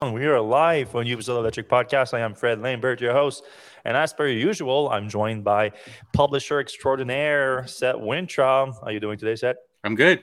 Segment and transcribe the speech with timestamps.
[0.00, 2.14] We are live on Brazil Electrek Podcast.
[2.14, 3.42] I am Fred Lambert, your host.
[3.84, 5.72] And as per usual, I'm joined by
[6.12, 8.74] publisher extraordinaire, Seth Weintraub.
[8.74, 9.56] How are you doing today, Seth?
[9.82, 10.22] I'm good.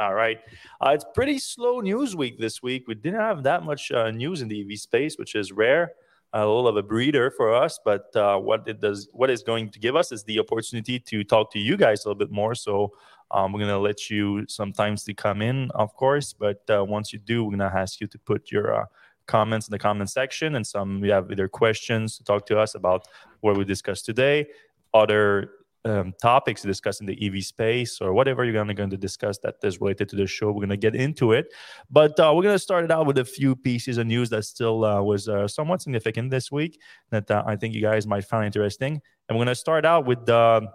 [0.00, 0.38] All right.
[0.80, 2.88] Uh, it's pretty slow news week this week.
[2.88, 5.92] We didn't have that much uh, news in the EV space, which is rare.
[6.32, 9.68] A little of a breeder for us, but uh, what it does, what it's going
[9.68, 12.54] to give us is the opportunity to talk to you guys a little bit more.
[12.54, 12.94] So
[13.32, 17.18] um, we're gonna let you sometimes to come in, of course, but uh, once you
[17.18, 18.84] do, we're gonna ask you to put your uh,
[19.26, 22.74] comments in the comment section and some we have either questions to talk to us
[22.74, 23.06] about
[23.40, 24.46] what we discussed today
[24.94, 25.50] other
[25.84, 29.38] um, topics to discuss in the ev space or whatever you're gonna, going to discuss
[29.38, 31.52] that is related to the show we're going to get into it.
[31.90, 34.44] But uh, we're going to start it out with a few pieces of news that
[34.44, 36.80] still uh, was uh, somewhat significant this week
[37.10, 39.00] that uh, i think you guys might find interesting.
[39.28, 40.68] And we're going to start out with the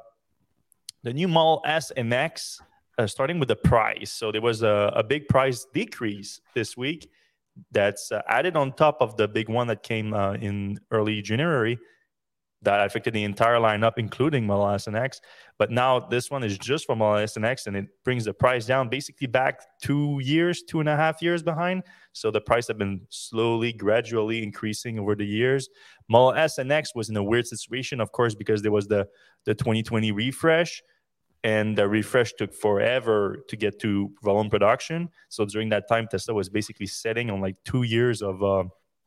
[1.03, 2.59] the new model s and x
[2.97, 4.11] uh, starting with the price.
[4.11, 7.09] So there was a, a big price decrease this week
[7.71, 11.77] that's uh, added on top of the big one that came uh, in early January
[12.63, 15.21] that affected the entire lineup, including Model X.
[15.59, 18.89] But now this one is just for Model X, and it brings the price down
[18.89, 21.83] basically back two years, two and a half years behind.
[22.13, 25.69] So the price have been slowly, gradually increasing over the years.
[26.09, 29.07] Model S and X was in a weird situation, of course, because there was the
[29.45, 30.81] the 2020 refresh
[31.43, 35.09] and the refresh took forever to get to volume production.
[35.29, 38.63] So during that time, Tesla was basically setting on like two years of uh,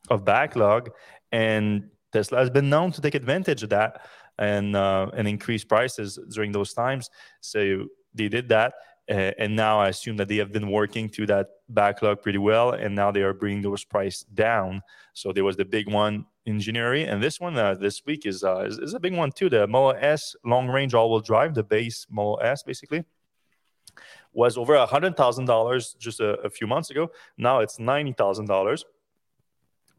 [0.08, 0.90] of backlog,
[1.32, 4.06] and Tesla has been known to take advantage of that
[4.38, 7.10] and uh, and increase prices during those times.
[7.40, 8.74] So they did that,
[9.10, 12.70] uh, and now I assume that they have been working through that backlog pretty well,
[12.70, 14.82] and now they are bringing those price down.
[15.14, 18.44] So there was the big one in January, and this one uh, this week is,
[18.44, 19.48] uh, is, is a big one too.
[19.48, 23.04] The Model S long range all wheel drive, the base Model S basically
[24.32, 27.10] was over a hundred thousand dollars just a, a, few months ago.
[27.36, 28.84] Now it's ninety thousand dollars.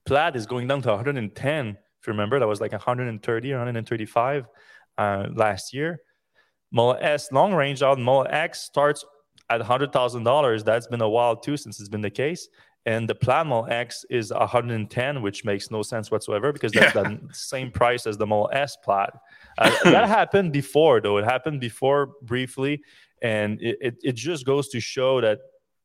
[0.05, 1.67] Plaid is going down to 110.
[1.67, 4.47] If you remember, that was like 130 or 135
[4.97, 6.01] uh, last year.
[6.71, 9.03] Model S long range out, Model X starts
[9.49, 10.63] at $100,000.
[10.63, 12.47] That's been a while too since it's been the case.
[12.85, 17.03] And the Plaid Model X is 110, which makes no sense whatsoever because that's yeah.
[17.03, 19.11] the same price as the Model S Plaid.
[19.57, 21.17] Uh, that happened before, though.
[21.17, 22.81] It happened before briefly.
[23.21, 25.39] And it, it, it just goes to show that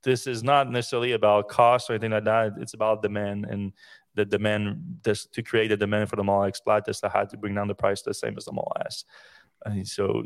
[0.04, 2.52] this is not necessarily about cost or anything like that.
[2.60, 3.72] It's about demand and
[4.14, 6.86] the demand this, to create a demand for the Model X Plaid.
[6.86, 9.04] Tesla had to bring down the price the same as the Model S.
[9.64, 10.22] And so,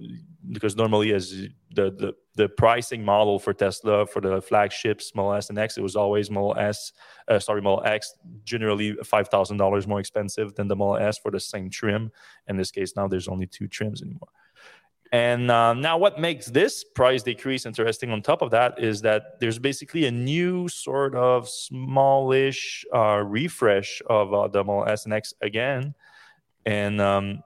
[0.51, 1.31] because normally, as
[1.75, 5.83] the, the the pricing model for Tesla for the flagships Model S and X, it
[5.83, 6.93] was always Model S,
[7.29, 8.15] uh, sorry, Model X,
[8.45, 12.11] generally five thousand dollars more expensive than the Model S for the same trim.
[12.49, 14.29] In this case, now there's only two trims anymore.
[15.13, 19.41] And uh, now, what makes this price decrease interesting on top of that is that
[19.41, 25.15] there's basically a new sort of smallish uh, refresh of uh, the Model S and
[25.15, 25.95] X again.
[26.67, 27.43] And um,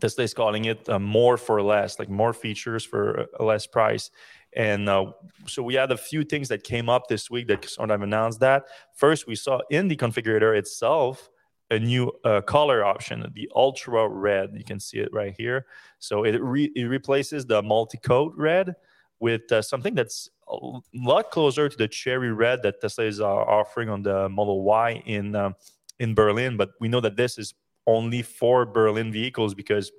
[0.00, 4.10] Tesla is calling it uh, more for less, like more features for a less price.
[4.54, 5.12] And uh,
[5.46, 8.40] so we had a few things that came up this week that sort of announced
[8.40, 8.64] that.
[8.94, 11.30] First, we saw in the configurator itself
[11.70, 14.50] a new uh, color option, the ultra red.
[14.54, 15.66] You can see it right here.
[15.98, 18.74] So it, re- it replaces the multi-coat red
[19.20, 20.56] with uh, something that's a
[20.94, 25.02] lot closer to the cherry red that Tesla is uh, offering on the Model Y
[25.06, 25.52] in uh,
[26.00, 26.56] in Berlin.
[26.56, 27.54] But we know that this is
[27.90, 29.92] only for Berlin vehicles because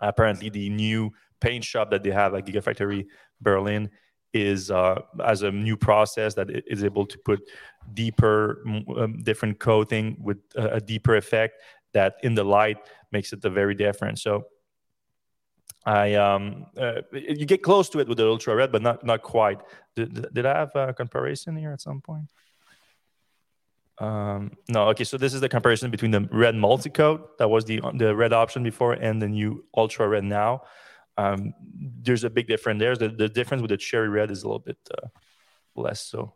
[0.00, 3.06] apparently the new paint shop that they have at Gigafactory
[3.40, 3.90] Berlin
[4.32, 7.40] is uh, as a new process that is able to put
[7.92, 8.62] deeper,
[8.96, 11.60] um, different coating with a, deeper effect
[11.92, 12.78] that in the light
[13.10, 14.18] makes it a very different.
[14.18, 14.44] So
[15.84, 19.22] I um, uh, you get close to it with the ultra red, but not not
[19.22, 19.60] quite.
[19.96, 22.30] Did, did I have a comparison here at some point?
[23.98, 25.04] Um, no, okay.
[25.04, 28.62] So this is the comparison between the red multi-coat that was the the red option
[28.62, 30.62] before and the new ultra red now.
[31.18, 31.52] Um,
[32.02, 32.96] there's a big difference there.
[32.96, 35.08] The, the difference with the cherry red is a little bit uh,
[35.76, 36.34] less so.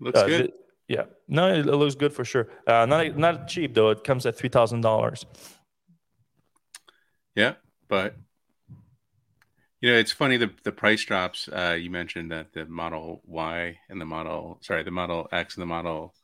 [0.00, 0.46] Looks uh, good.
[0.46, 0.52] The,
[0.88, 2.48] yeah, no, it, it, looks good for sure.
[2.66, 3.90] Uh, not not cheap though.
[3.90, 5.24] It comes at three thousand dollars.
[7.36, 7.54] Yeah,
[7.86, 8.16] but
[9.80, 11.48] you know, it's funny the the price drops.
[11.48, 15.62] Uh, you mentioned that the Model Y and the Model, sorry, the Model X and
[15.62, 16.14] the Model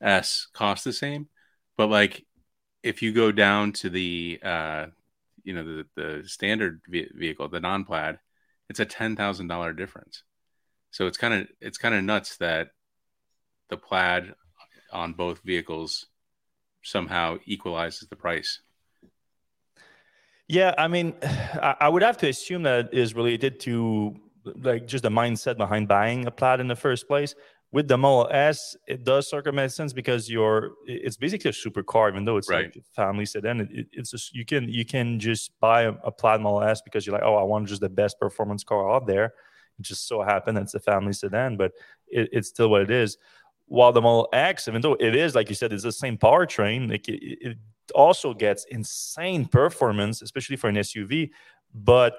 [0.00, 1.28] S cost the same,
[1.76, 2.24] but like
[2.82, 4.86] if you go down to the uh,
[5.44, 8.18] you know the the standard vehicle, the non-plaid,
[8.68, 10.22] it's a ten thousand dollar difference.
[10.90, 12.70] So it's kind of it's kind of nuts that
[13.68, 14.34] the plaid
[14.92, 16.06] on both vehicles
[16.82, 18.60] somehow equalizes the price.
[20.48, 21.14] Yeah, I mean,
[21.80, 24.16] I would have to assume that is related to
[24.62, 27.34] like just the mindset behind buying a plaid in the first place.
[27.72, 31.52] with the Model S, it does sort of make sense because you're it's basically a
[31.52, 32.66] supercar, even though it's Right.
[32.66, 33.60] like a family sedan.
[33.60, 36.80] It, it- it's just you can you can just buy a, a Plaid Model S
[36.80, 39.26] because you're like, oh, I want just the best performance car out there.
[39.78, 41.72] It just so happened it's a family sedan, but
[42.06, 43.18] it, it's still what it is.
[43.66, 46.88] While the Model X, even though it is like you said, it's the same powertrain,
[46.90, 47.58] like it, it
[47.94, 51.30] also gets insane performance, especially for an SUV,
[51.74, 52.14] but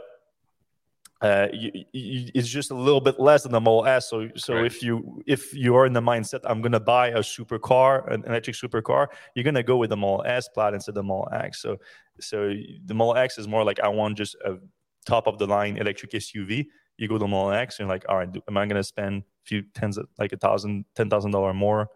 [1.21, 4.09] uh, you, you, it's just a little bit less than the Model S.
[4.09, 4.65] So, so Right.
[4.65, 9.07] if you if you're in the mindset, I'm gonna buy a supercar, an electric supercar,
[9.33, 11.61] you're gonna go with the Model S Plaid instead of the Model X.
[11.61, 11.77] So,
[12.19, 12.53] so
[12.85, 14.57] the Model X is more like I want just a
[15.05, 16.67] top of the line electric SUV.
[16.97, 19.45] You go to Model X, you're like, all right, do- am I gonna spend a
[19.45, 21.89] few tens of like a thousand, ten thousand dollar more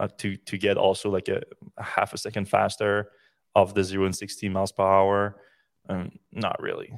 [0.00, 1.42] uh, to to get also like a,
[1.76, 3.10] a half a second faster
[3.54, 5.40] of the zero and sixty miles per hour?
[5.88, 6.92] Um, not really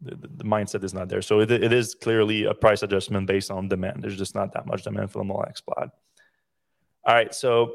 [0.00, 1.22] the, the- mindset is not there.
[1.22, 4.02] So it, it is clearly a price adjustment based on demand.
[4.02, 5.90] There's just not that much demand for the Model X Plaid.
[7.06, 7.74] All right, so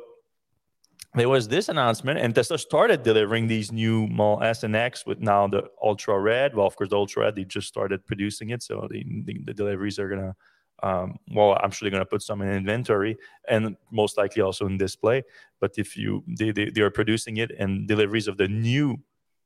[1.15, 5.19] there was this announcement, and Tesla started delivering these new Model S and X with
[5.19, 6.55] now the Ultra Red.
[6.55, 9.53] Well, of course, the Ultra Red they just started producing it, so the the, the
[9.53, 10.35] deliveries are gonna.
[10.81, 13.17] Um, well, I'm sure they're gonna put some in inventory
[13.49, 15.23] and most likely also in display.
[15.59, 18.97] But if you they, they, they are producing it, and deliveries of the new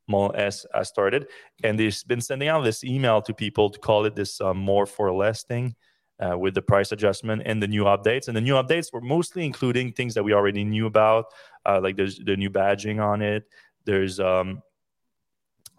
[0.07, 1.27] Model S started,
[1.63, 4.85] and they've been sending out this email to people to call it this uh, more
[4.85, 5.75] for less thing
[6.23, 8.27] uh, with the price adjustment and the new updates.
[8.27, 11.25] And the new updates were mostly including things that we already knew about,
[11.65, 13.43] uh, like there's the new badging on it.
[13.85, 14.61] There's um,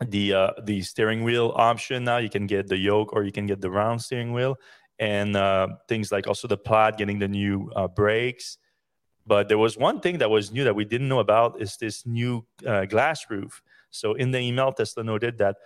[0.00, 2.19] the uh, the steering wheel option now.
[2.19, 4.56] You can get the yoke or you can get the round steering wheel,
[4.99, 8.58] and uh, things like also the plaid getting the new uh, brakes.
[9.26, 12.05] But there was one thing that was new that we didn't know about is this
[12.05, 13.62] new uh, glass roof.
[13.91, 15.56] So in the email, Tesla noted that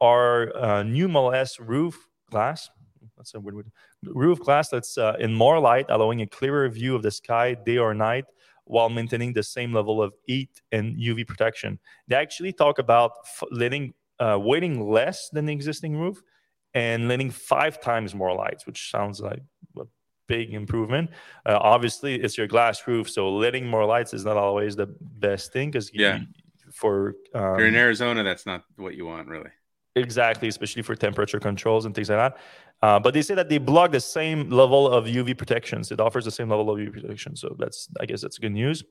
[0.00, 2.70] our new Model S roof glass,
[3.18, 3.70] that's a weird word,
[4.04, 7.76] roof glass that's uh, in more light, allowing a clearer view of the sky day
[7.78, 8.24] or night
[8.64, 11.78] while maintaining the same level of heat and UV protection.
[12.06, 16.22] They actually talk about f- letting uh, weighting less than the existing roof
[16.74, 19.40] and letting five times more lights, which sounds like
[19.78, 19.84] a
[20.26, 21.10] big improvement.
[21.46, 25.52] Uh, obviously, it's your glass roof, so letting more lights is not always the best
[25.52, 26.20] thing because Yeah.
[26.72, 29.50] for um, If you're in Arizona, that's not what you want, really.
[29.98, 32.38] Exactly, especially for temperature controls and things like that.
[32.80, 35.90] Uh, but they say that they block the same level of UV protections.
[35.90, 37.36] It offers the same level of UV protection.
[37.36, 38.84] So that's, I guess, that's good news.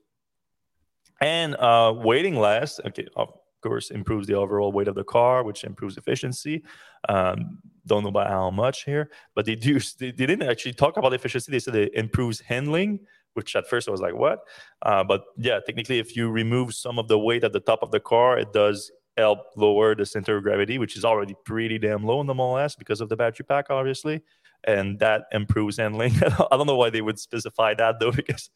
[1.20, 3.32] And uh, waiting less, okay, of
[3.62, 6.62] course, improves the overall weight of the car, which improves efficiency.
[7.08, 9.80] Um, don't know about how much here, but they do.
[9.98, 11.50] They, they didn't actually talk about efficiency.
[11.50, 13.00] They said it improves handling,
[13.32, 14.40] which at first I was like, what?
[14.82, 17.90] Uh, but yeah, technically, if you remove some of the weight at the top of
[17.90, 22.04] the car, it does help lower the center of gravity, which is already pretty damn
[22.04, 24.22] low in the Model S because of the battery pack, obviously.
[24.64, 26.12] And that improves handling.
[26.22, 28.50] I don't know why they would specify that though, because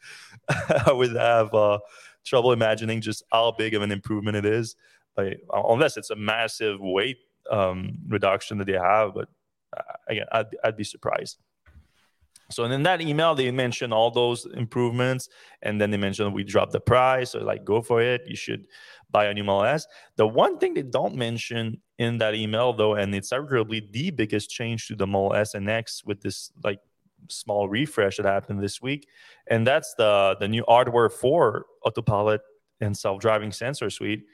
[0.48, 1.78] I would have uh,
[2.24, 4.76] trouble imagining just how big of an improvement it is.
[5.14, 7.18] But unless it's a massive weight
[7.50, 9.28] um, reduction that they have, but
[9.76, 11.38] uh, again, I'd, I'd be surprised.
[12.50, 15.28] So in that email, they mentioned all those improvements,
[15.62, 17.30] and then they mentioned we dropped the price.
[17.30, 18.22] So like, go for it.
[18.26, 18.66] You should
[19.10, 19.86] buy a new Model S.
[20.16, 24.50] The one thing they don't mention in that email, though, and it's arguably the biggest
[24.50, 26.80] change to the Model S and X with this like
[27.28, 29.08] small refresh that happened this week,
[29.46, 32.40] and that's the the new hardware for autopilot
[32.80, 34.24] and self-driving sensor suite.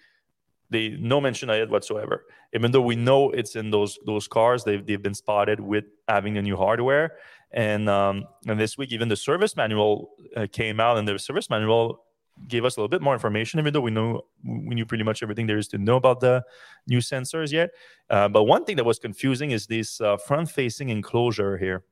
[0.71, 2.25] They no mention of it whatsoever.
[2.55, 6.35] Even though we know it's in those those cars, they've they've been spotted with having
[6.35, 7.13] the new hardware.
[7.51, 11.49] And um, and this week, even the service manual uh, came out, and the service
[11.49, 12.05] manual
[12.47, 13.59] gave us a little bit more information.
[13.59, 16.45] Even though we know we knew pretty much everything there is to know about the
[16.87, 17.71] new sensors yet,
[18.11, 21.85] uh, but one thing that was confusing is this uh, front-facing enclosure here.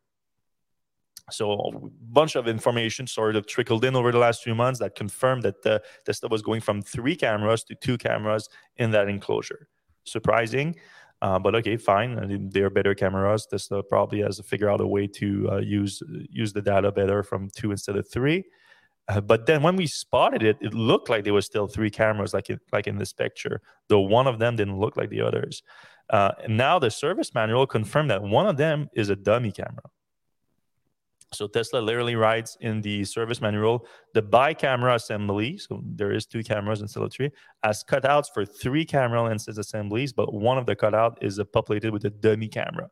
[1.30, 4.94] So a bunch of information sort of trickled in over the last few months that
[4.94, 9.68] confirmed that the Tesla was going from three cameras to two cameras in that enclosure.
[10.04, 10.76] Surprising,
[11.26, 12.50] uh, but okay, fine.
[12.52, 13.46] They're better cameras.
[13.46, 17.24] Tesla probably has to figure out a way to uh, use use the data better
[17.24, 18.44] from two instead of three.
[19.08, 22.32] Uh, but then when we spotted it, it looked like there was still three cameras,
[22.32, 23.60] like it, like in this picture.
[23.88, 25.64] Though one of them didn't look like the others.
[26.10, 29.82] Uh, now the service manual confirmed that one of them is a dummy camera.
[31.36, 35.58] So Tesla literally writes in the service manual the bi-camera assembly.
[35.58, 37.30] So there is two cameras instead of three,
[37.62, 42.04] as cutouts for three camera lenses assemblies, but one of the cutout is populated with
[42.04, 42.90] a dummy camera.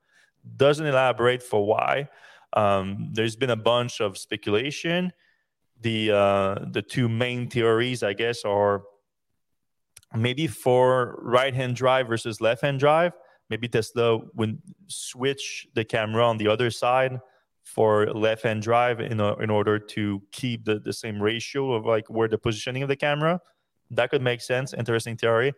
[0.57, 2.09] Doesn't elaborate for why.
[2.53, 5.13] Um, there's been a bunch of speculation.
[5.81, 8.83] The uh, the two main theories, I guess, are
[10.15, 13.13] maybe for right-hand drive versus left-hand drive.
[13.51, 17.21] Maybe Tesla would switch the camera on the other side
[17.65, 22.09] for left-hand drive in, a, in order to keep the, the same ratio of like
[22.09, 23.41] where the positioning of the camera.
[23.91, 24.73] That could make sense.
[24.75, 25.55] Interesting theory.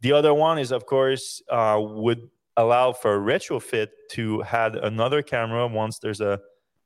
[0.00, 5.66] The other one is, of course, uh, would allow for retrofit to add another camera
[5.66, 6.40] once there's a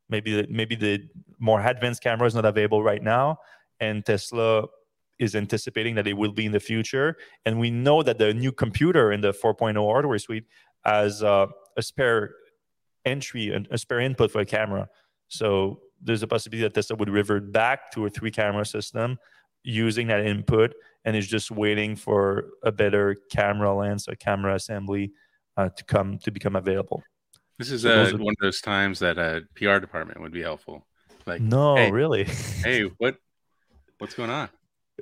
[0.08, 1.00] maybe maybe the
[1.38, 3.38] more advanced camera is not available right now,
[3.80, 4.66] and Tesla
[5.18, 7.16] is anticipating that it will be in the future.
[7.44, 10.46] And we know that the new computer in the 4.0 hardware suite
[10.84, 12.34] has uh, a spare
[13.04, 14.88] entry and a spare input for a camera.
[15.28, 19.18] So there's a possibility that Tesla would revert back to a three camera system
[19.62, 25.12] using that input and is just waiting for a better camera lens or camera assembly
[25.56, 27.02] uh, to come to become available.
[27.58, 28.16] This is so uh, are...
[28.16, 30.86] one of those times that a PR department would be helpful.
[31.26, 32.24] Like, no, hey, really.
[32.24, 33.16] hey, what
[33.98, 34.48] what's going on?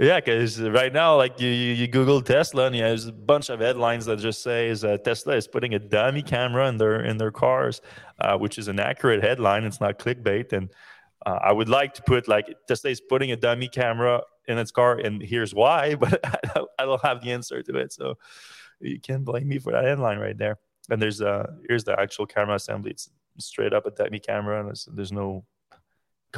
[0.00, 4.06] Yeah, because right now, like you, you, Google Tesla, and there's a bunch of headlines
[4.06, 7.82] that just says uh, Tesla is putting a dummy camera in their in their cars,
[8.18, 9.64] uh, which is an accurate headline.
[9.64, 10.70] It's not clickbait, and
[11.26, 14.70] uh, I would like to put like Tesla is putting a dummy camera in its
[14.70, 18.14] car, and here's why, but I don't, have the answer to it, so
[18.80, 20.58] you can't blame me for that headline right there.
[20.88, 22.92] And there's uh here's the actual camera assembly.
[22.92, 25.12] It's straight up a dummy camera, and there's, there's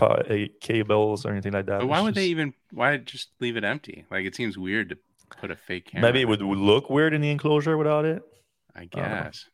[0.00, 1.80] no eh, cables or anything like that.
[1.80, 2.22] But why would just...
[2.22, 2.54] they even?
[2.72, 4.04] Why just leave it empty?
[4.10, 4.98] Like it seems weird to
[5.40, 6.08] put a fake camera.
[6.08, 8.22] Maybe it would look weird in the enclosure without it.
[8.74, 9.46] I guess.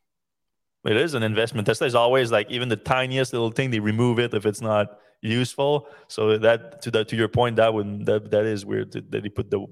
[0.85, 1.67] it is an investment.
[1.67, 4.99] Tesla is always like even the tiniest little thing they remove it if it's not
[5.21, 5.89] useful.
[6.09, 9.29] So that to that to your point, that would that that is weird that they
[9.29, 9.67] put the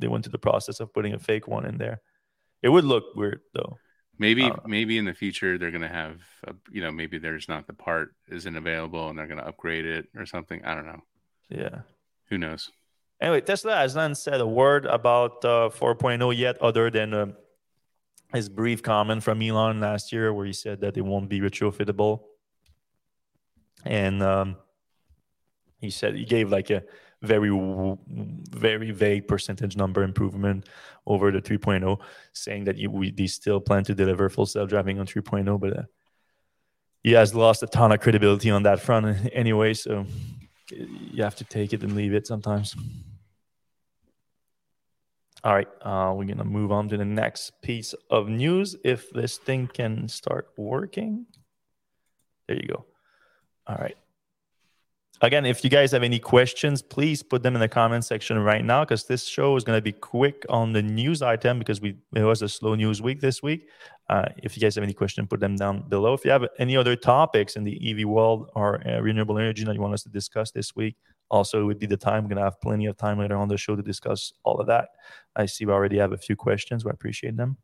[0.00, 2.00] they went to the process of putting a fake one in there.
[2.62, 3.78] It would look weird though.
[4.18, 7.66] Maybe uh, maybe in the future they're gonna have a, you know maybe there's not
[7.66, 10.64] the part isn't available and they're gonna upgrade it or something.
[10.64, 11.02] I don't know.
[11.48, 11.80] Yeah.
[12.30, 12.70] Who knows?
[13.20, 17.26] Anyway, Tesla has not said a word about uh, 4.0 yet, other than uh,
[18.34, 22.20] his brief comment from Elon last year, where he said that it won't be retrofittable,
[23.84, 24.56] and um,
[25.80, 26.82] he said he gave like a
[27.22, 27.50] very
[28.50, 30.68] very vague percentage number improvement
[31.06, 31.98] over the 3.0
[32.32, 35.82] saying that you, we they still plan to deliver full self-driving on 3.0 but uh,
[37.02, 40.06] he has lost a ton of credibility on that front anyway so
[40.70, 42.74] you have to take it and leave it sometimes.
[45.44, 49.38] All right uh, we're gonna move on to the next piece of news if this
[49.38, 51.26] thing can start working.
[52.48, 52.86] There you go.
[53.66, 53.96] All right
[55.20, 58.64] again, if you guys have any questions, please put them in the comment section right
[58.64, 61.96] now because this show is going to be quick on the news item because we
[62.14, 63.68] it was a slow news week this week.
[64.08, 66.14] Uh, if you guys have any questions, put them down below.
[66.14, 69.74] If you have any other topics in the EV world or uh, renewable energy that
[69.74, 70.96] you want us to discuss this week,
[71.28, 72.22] also it would be the time.
[72.22, 74.68] We're going to have plenty of time later on the show to discuss all of
[74.68, 74.90] that.
[75.34, 76.84] I see we already have a few questions.
[76.84, 77.56] We appreciate them.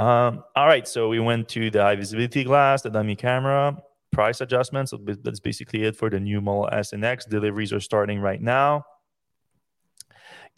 [0.00, 3.76] Um, all right, so we went to the high visibility glass, the dummy camera,
[4.20, 4.92] price adjustments.
[5.24, 7.24] That's basically it for the new Model S and X.
[7.24, 8.84] Deliveries are starting right now.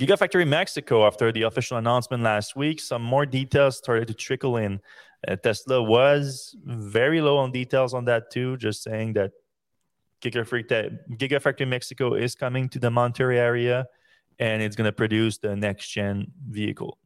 [0.00, 4.80] Gigafactory Mexico, after the official announcement last week, some more details started to trickle in.
[5.28, 9.30] Uh, Tesla was very low on details on that too, just saying that
[10.22, 13.86] Gigafactory, Mexico is coming to the Monterrey area
[14.40, 16.98] and it's going to produce the next gen vehicle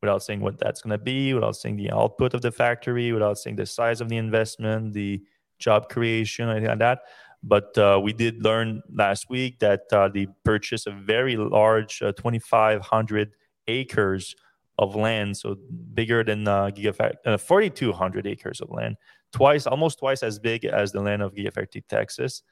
[0.00, 3.38] without saying what that's going to be, without saying the output of the factory, without
[3.38, 5.22] saying the size of the investment, the
[5.62, 7.00] job creation, anything like that.
[7.42, 12.12] But uh, we did learn last week that uh, they purchased a very large uh,
[12.12, 13.34] 2,500
[13.66, 14.36] acres
[14.78, 15.56] of land, so
[15.94, 18.96] bigger than uh, Gigafactory, uh, 4,200 acres of land,
[19.32, 22.42] twice, almost twice as big as the land of Gigafactory Texas.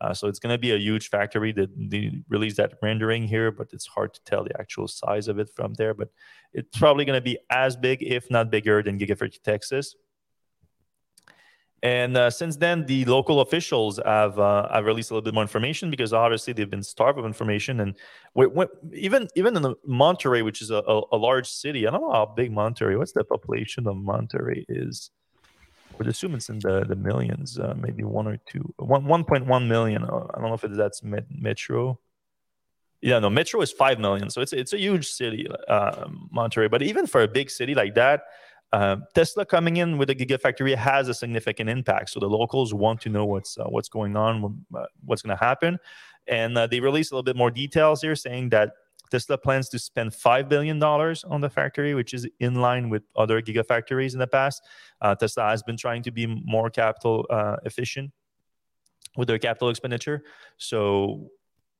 [0.00, 1.52] Uh, so it's going to be a huge factory.
[1.52, 5.38] That they released that rendering here, but it's hard to tell the actual size of
[5.38, 5.92] it from there.
[5.92, 6.08] But
[6.54, 9.94] it's probably going to be as big, if not bigger, than Gigafactory Texas.
[11.82, 15.42] And uh, since then, the local officials have uh, have released a little bit more
[15.42, 17.80] information because obviously they've been starved of information.
[17.80, 17.96] And
[18.92, 22.26] even even in Monterrey, which is a, a, a, large city, I don't know how
[22.26, 22.98] big Monterrey.
[22.98, 25.10] What's the population of Monterrey is?
[25.90, 29.24] I would assume it's in the the millions, uh, maybe one or two, one one
[29.24, 30.04] point one million.
[30.04, 31.98] Uh, I don't know if it, that's met, metro.
[33.00, 36.70] Yeah, no, metro is five million, so it's it's a huge city, uh, Monterrey.
[36.70, 38.24] But even for a big city like that,
[38.72, 42.10] uh, Tesla coming in with a gigafactory has a significant impact.
[42.10, 45.44] So the locals want to know what's uh, what's going on, uh, what's going to
[45.44, 45.78] happen,
[46.26, 48.72] and uh, they released a little bit more details here, saying that
[49.10, 53.02] Tesla plans to spend five billion dollars on the factory, which is in line with
[53.16, 54.62] other gigafactories in the past.
[55.00, 58.12] Uh, Tesla has been trying to be more capital uh, efficient
[59.16, 60.22] with their capital expenditure,
[60.58, 61.28] so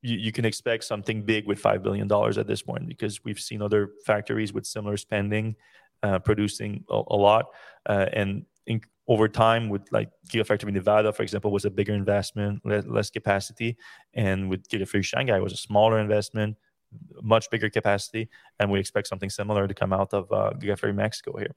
[0.01, 3.39] you, you, can expect something big with five billion dollars at this point because we've
[3.39, 5.55] seen other factories with similar spending
[6.03, 7.45] uh, producing a, a lot.
[7.87, 12.61] Uh, and in, over time with like Gigafactory Nevada, for example, was a bigger investment,
[12.65, 13.77] less, less capacity,
[14.13, 16.57] and with Gigafactory Shanghai was a smaller investment,
[17.21, 18.29] much bigger capacity,
[18.59, 21.55] and we expect something similar to come out of uh, Gigafactory Mexico here.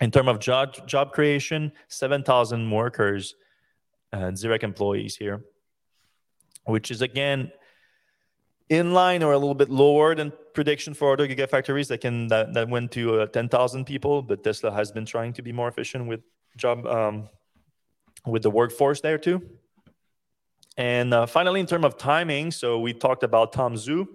[0.00, 3.36] In terms of job job creation, seven thousand workers,
[4.12, 5.44] and direct employees here,
[6.64, 7.52] which is again
[8.68, 12.54] in line or a little bit lower than prediction for other gigafactories that can that,
[12.54, 16.06] that went to uh, 10,000 people but Tesla has been trying to be more efficient
[16.06, 16.20] with
[16.56, 17.28] job um,
[18.26, 19.42] with the workforce there too.
[20.76, 24.06] And uh, finally in terms of timing so we talked about Tom Zhu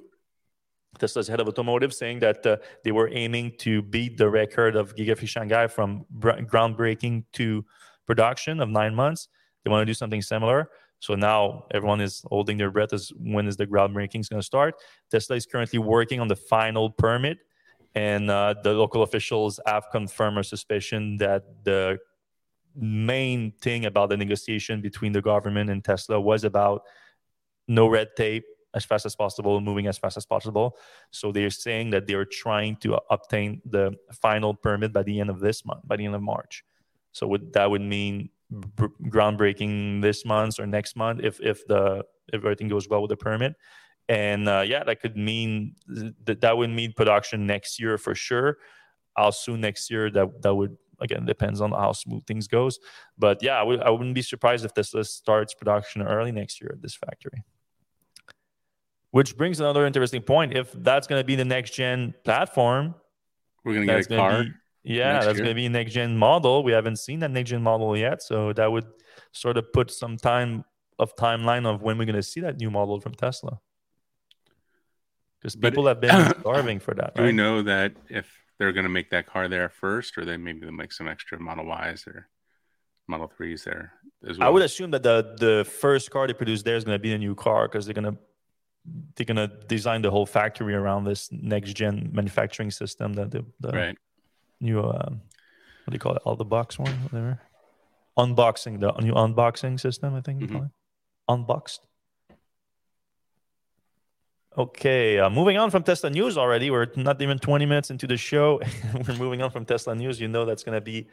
[0.98, 4.96] Tesla's head of automotive saying that uh, they were aiming to beat the record of
[4.96, 7.64] Gigafactory Shanghai from groundbreaking to
[8.08, 9.28] production of nine months.
[9.64, 10.70] They want to do something similar
[11.00, 14.46] so now everyone is holding their breath as when is the groundbreaking is going to
[14.46, 14.76] start.
[15.10, 17.40] Tesla is currently working on the final permit,
[17.96, 21.98] and uh, the local officials have confirmed a suspicion that the
[22.76, 26.84] main thing about the negotiation between the government and Tesla was about
[27.68, 30.78] no red tape as fast as possible, moving as fast as possible.
[31.12, 35.40] So they're saying that they're trying to obtain the final permit by the end of
[35.40, 36.64] this month, by the end of March.
[37.12, 42.04] So would, that would mean groundbreaking this month or next month if if the
[42.34, 43.56] if everything goes well with the permit.
[44.08, 45.76] And uh, yeah that could mean
[46.26, 48.58] that that would mean production next year for sure.
[49.16, 52.80] How soon next year that that would again depends on how smooth things goes.
[53.18, 56.72] But yeah I w- I wouldn't be surprised if tesla starts production early next year
[56.74, 57.44] at this factory.
[59.12, 60.56] Which brings another interesting point.
[60.56, 62.96] If that's going to be the next gen platform
[63.64, 64.44] we're going to get a car?
[64.44, 64.52] be,
[64.84, 66.64] yeah, that's going to be a next gen model.
[66.64, 68.86] We haven't seen that next gen model yet, so that would
[69.32, 70.64] sort of put some time
[70.98, 73.60] of timeline of when we're going to see that new model from Tesla.
[75.40, 77.16] Because people have been starving for that.
[77.16, 77.28] Do right?
[77.28, 80.62] we know that if they're going to make that car there first, or they maybe
[80.62, 82.28] they'll make some extra Model Ys or
[83.08, 83.94] Model Threes there
[84.28, 84.48] as well?
[84.48, 87.14] I would assume that the the first car they produce there is going to be
[87.14, 88.18] a new car because they're going to
[89.16, 93.72] they're to design the whole factory around this next gen manufacturing system that the, the
[93.72, 93.98] right
[94.62, 96.22] new uh, what do you call it?
[96.26, 97.42] All the box one, whatever.
[98.18, 100.56] Unboxing the new unboxing system, I think you mm-hmm.
[100.58, 100.72] call it.
[101.30, 101.80] Unboxed.
[104.58, 106.70] Okay, uh, moving on from Tesla news already.
[106.70, 108.60] We're not even 20 minutes into the show.
[109.08, 110.20] We're moving on from Tesla news.
[110.20, 111.08] You know that's going to be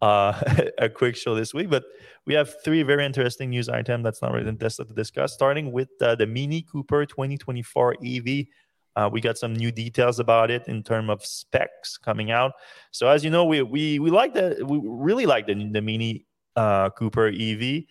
[0.00, 0.40] uh,
[0.78, 1.84] a quick show this week, but
[2.26, 5.32] we have three very interesting news items that's not really in Tesla to discuss.
[5.32, 8.46] Starting with uh, the Mini Cooper 2024 EV.
[8.94, 12.52] Uh, we got some new details about it in terms of specs coming out.
[12.90, 16.26] So as you know, we we we like the we really like the the Mini
[16.56, 17.84] uh, Cooper EV.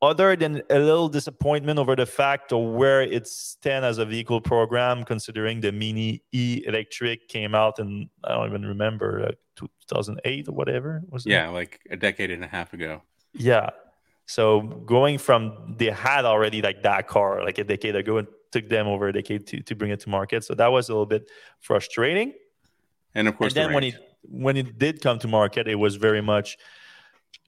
[0.00, 4.40] Other than a little disappointment over the fact of where it's stand as a vehicle
[4.40, 10.48] program, considering the Mini E Electric came out in I don't even remember uh, 2008
[10.48, 11.30] or whatever was it?
[11.30, 13.02] Yeah, like a decade and a half ago.
[13.32, 13.70] Yeah.
[14.26, 18.68] So going from they had already like that car like a decade ago and took
[18.68, 20.44] them over a decade to, to bring it to market.
[20.44, 21.30] So that was a little bit
[21.60, 22.32] frustrating.
[23.14, 25.76] And of course, and then the when it when it did come to market, it
[25.76, 26.58] was very much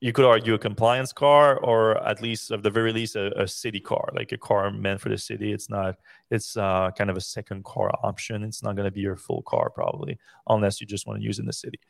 [0.01, 3.47] you could argue a compliance car or at least at the very least a, a
[3.47, 5.97] city car like a car meant for the city it's not
[6.31, 9.43] it's uh, kind of a second car option it's not going to be your full
[9.43, 11.81] car probably unless you just want to use in the city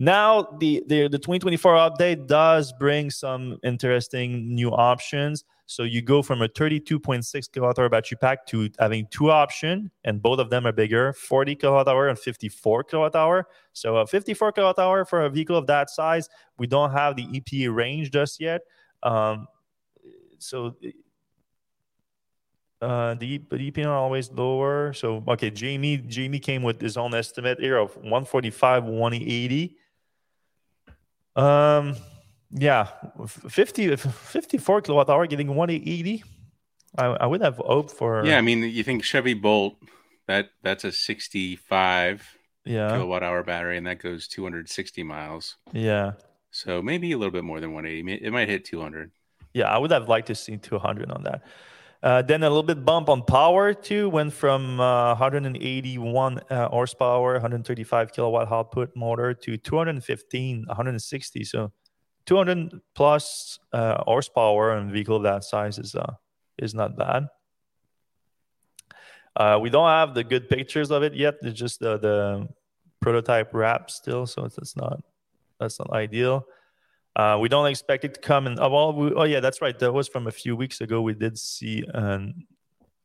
[0.00, 6.20] now the, the the 2024 update does bring some interesting new options so you go
[6.20, 10.66] from a 32.6 kilowatt hour battery pack to having two options, and both of them
[10.66, 13.46] are bigger 40 kilowatt hour and 54 kilowatt hour.
[13.72, 17.24] So a 54 kilowatt hour for a vehicle of that size, we don't have the
[17.24, 18.62] EPA range just yet.
[19.04, 19.46] Um,
[20.38, 20.74] so
[22.82, 24.92] uh, the, EPA are always lower.
[24.92, 29.76] So okay, Jamie Jamie came with his own estimate here of 145, 180.
[31.36, 31.96] Um,
[32.50, 32.88] yeah,
[33.26, 36.24] 50, 54 kilowatt hour getting 180.
[36.98, 38.24] I, I would have hoped for.
[38.26, 39.76] Yeah, I mean, you think Chevy Bolt
[40.26, 42.90] that that's a 65 yeah.
[42.90, 45.56] kilowatt hour battery, and that goes 260 miles.
[45.72, 46.12] Yeah.
[46.50, 48.24] So maybe a little bit more than 180.
[48.24, 49.10] It might hit 200.
[49.54, 51.42] Yeah, I would have liked to see 200 on that.
[52.02, 54.08] Uh, then a little bit bump on power too.
[54.08, 61.44] Went from uh, 181 uh, horsepower, 135 kilowatt output motor to 215, 160.
[61.44, 61.72] So
[62.26, 65.94] 200 plus horsepower and vehicle that size is
[66.58, 67.26] is not bad.
[69.36, 71.36] Uh, we don't have the good pictures of it yet.
[71.42, 72.48] It's just the, the
[73.00, 75.00] prototype wrap still, so it's, it's not
[75.58, 76.46] that's not ideal.
[77.20, 78.58] Uh, we don't expect it to come in.
[78.58, 79.78] Oh, well, we, oh yeah, that's right.
[79.78, 81.02] That was from a few weeks ago.
[81.02, 82.46] We did see an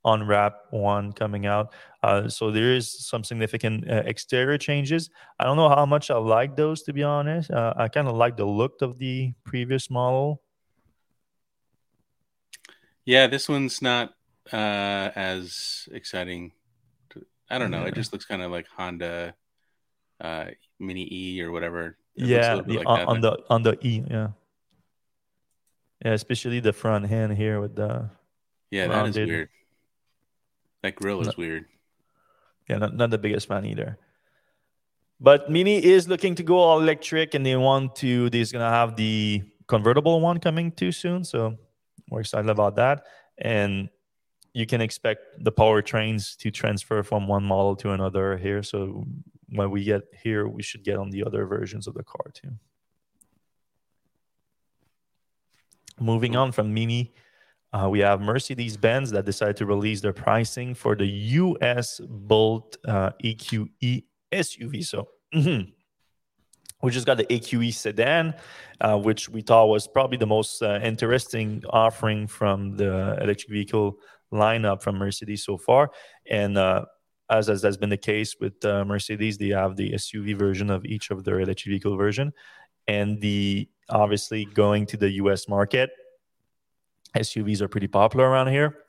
[0.05, 1.73] unwrap one coming out.
[2.01, 5.09] Uh, so there is some significant uh, exterior changes.
[5.37, 7.51] I don't know how much I like those to be honest.
[7.51, 10.41] Uh, I kind of like the look of the previous model.
[13.03, 14.13] Yeah, this one's not
[14.53, 16.53] uh, as exciting.
[17.09, 17.81] To, I don't know.
[17.81, 17.89] Yeah.
[17.89, 19.35] It just looks kind of like Honda
[20.21, 20.45] uh,
[20.79, 21.97] Mini E or whatever.
[22.15, 24.03] It yeah, the, like on, on the on the E.
[24.09, 24.29] Yeah.
[26.03, 28.09] Yeah, especially the front hand here with the.
[28.71, 29.49] Yeah, that is weird.
[30.83, 31.65] That grill is weird.
[32.69, 33.97] Yeah, not, not the biggest fan either.
[35.19, 38.29] But Mini is looking to go all electric, and they want to.
[38.29, 41.57] They're gonna have the convertible one coming too soon, so
[42.09, 43.05] we're excited about that.
[43.37, 43.89] And
[44.53, 48.61] you can expect the powertrains to transfer from one model to another here.
[48.61, 49.05] So
[49.49, 52.51] when we get here, we should get on the other versions of the car too.
[55.99, 57.13] Moving on from Mini,
[57.71, 62.77] uh, we have Mercedes Benz that decided to release their pricing for the US Bolt
[62.85, 64.85] uh, EQE SUV.
[64.85, 65.69] So, mm-hmm.
[66.81, 68.33] we just got the EQE sedan,
[68.81, 73.97] uh, which we thought was probably the most uh, interesting offering from the electric vehicle
[74.33, 75.91] lineup from Mercedes so far.
[76.29, 76.85] And uh,
[77.29, 80.85] as, as has been the case with uh, Mercedes, they have the SUV version of
[80.85, 82.31] each of their electric vehicle version,
[82.87, 85.89] and the obviously going to the US market.
[87.15, 88.84] SUVs are pretty popular around here.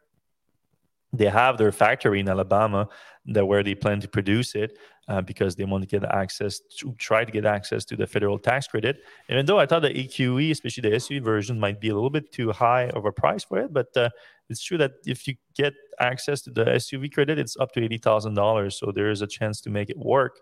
[1.17, 2.89] They have their factory in Alabama
[3.27, 6.95] that where they plan to produce it uh, because they want to get access to
[6.99, 9.03] try to get access to the federal tax credit.
[9.29, 12.33] Even though I thought the EQE, especially the SUV version, might be a little bit
[12.33, 14.11] too high of a price for it, but uh,
[14.49, 17.99] it's true that if you get access to the SUV credit, it's up to eighty
[17.99, 18.79] thousand dollars.
[18.79, 20.41] So there is a chance to make it work.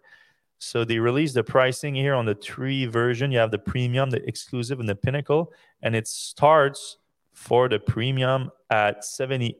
[0.58, 3.32] So they released the pricing here on the three version.
[3.32, 6.98] You have the premium, the exclusive, and the pinnacle, and it starts
[7.32, 9.58] for the premium at seventy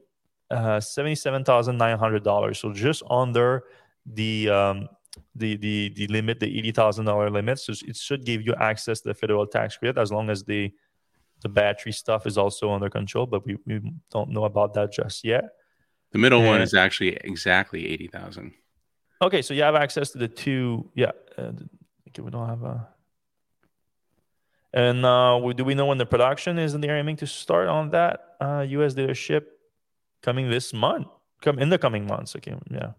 [0.51, 2.59] uh, seventy-seven thousand nine hundred dollars.
[2.59, 3.63] So just under
[4.05, 4.89] the um,
[5.35, 7.59] the the the limit, the eighty thousand dollar limit.
[7.59, 10.71] So it should give you access to the federal tax credit as long as the
[11.41, 13.25] the battery stuff is also under control.
[13.25, 13.81] But we, we
[14.11, 15.45] don't know about that just yet.
[16.11, 18.53] The middle and, one is actually exactly eighty thousand.
[19.21, 20.89] Okay, so you have access to the two.
[20.95, 21.51] Yeah, uh,
[22.09, 22.87] okay, we don't have a.
[24.73, 27.91] And uh, do we know when the production is in the aiming to start on
[27.91, 28.93] that uh, U.S.
[28.93, 29.43] dealership
[30.25, 31.07] coming this month?
[31.41, 32.35] Come in the coming months.
[32.35, 32.91] Okay, yeah.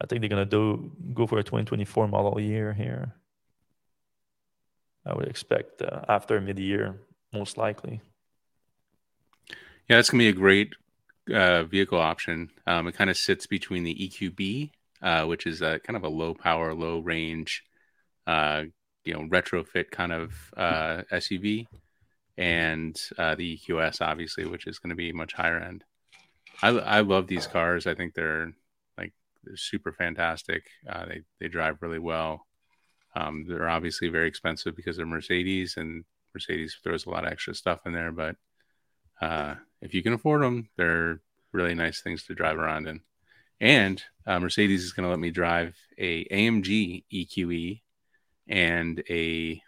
[0.00, 3.14] I think they're gonna do go for a 2024 model year here.
[5.04, 7.00] I would expect uh, after mid-year,
[7.32, 8.00] most likely.
[9.88, 10.74] Yeah, that's gonna be a great
[11.32, 12.50] uh, vehicle option.
[12.66, 14.70] Um, it kind of sits between the EQB,
[15.02, 17.64] uh, which is a kind of a low power, low range,
[18.26, 18.64] uh,
[19.04, 21.66] you know, retrofit kind of uh, SUV,
[22.36, 25.84] and uh, the EQS, obviously, which is going to be much higher end.
[26.62, 27.86] I, I love these cars.
[27.86, 28.52] I think they're
[29.46, 30.64] they're super fantastic.
[30.88, 32.46] Uh, they they drive really well.
[33.14, 37.54] Um, they're obviously very expensive because they're Mercedes, and Mercedes throws a lot of extra
[37.54, 38.12] stuff in there.
[38.12, 38.36] But
[39.22, 41.20] uh, if you can afford them, they're
[41.52, 43.00] really nice things to drive around in.
[43.58, 47.80] And uh, Mercedes is going to let me drive a AMG EQE
[48.48, 49.62] and a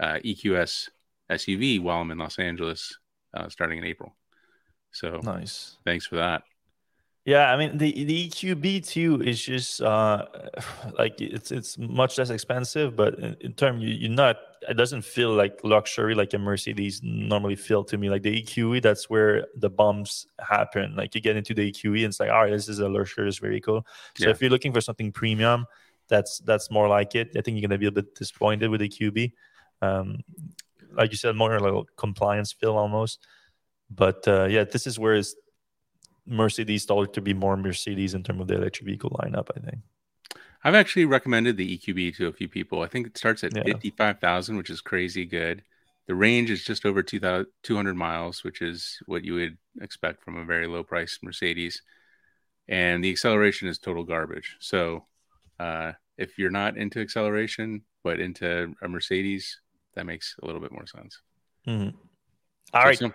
[0.00, 0.88] uh, EQS
[1.30, 2.98] SUV while I'm in Los Angeles,
[3.32, 4.16] uh, starting in April.
[4.92, 5.78] So nice.
[5.84, 6.42] Thanks for that.
[7.24, 10.26] Yeah, I mean the the EQB too is just uh
[10.98, 14.36] like it's it's much less expensive, but in, in term you, you're not
[14.68, 18.10] it doesn't feel like luxury like a Mercedes normally feel to me.
[18.10, 20.96] Like the EQE, that's where the bumps happen.
[20.96, 23.38] Like you get into the EQE and it's like, all right, this is a luxurious
[23.38, 23.86] vehicle.
[24.16, 24.30] So yeah.
[24.30, 25.66] if you're looking for something premium,
[26.08, 27.30] that's that's more like it.
[27.36, 29.32] I think you're gonna be a bit disappointed with the EQB.
[29.80, 30.18] Um,
[30.92, 33.24] like you said, more like compliance feel almost.
[33.94, 35.34] But uh, yeah, this is where it's
[36.26, 39.48] Mercedes started to be more Mercedes in terms of the electric vehicle lineup.
[39.56, 39.82] I think.
[40.64, 42.82] I've actually recommended the EQB to a few people.
[42.82, 43.64] I think it starts at yeah.
[43.64, 45.62] 55,000, which is crazy good.
[46.06, 50.44] The range is just over 200 miles, which is what you would expect from a
[50.44, 51.82] very low price Mercedes.
[52.68, 54.56] And the acceleration is total garbage.
[54.60, 55.06] So,
[55.58, 59.60] uh, if you're not into acceleration, but into a Mercedes,
[59.94, 61.20] that makes a little bit more sense.
[61.66, 61.96] Mm-hmm.
[62.74, 62.98] All so right.
[62.98, 63.14] Some-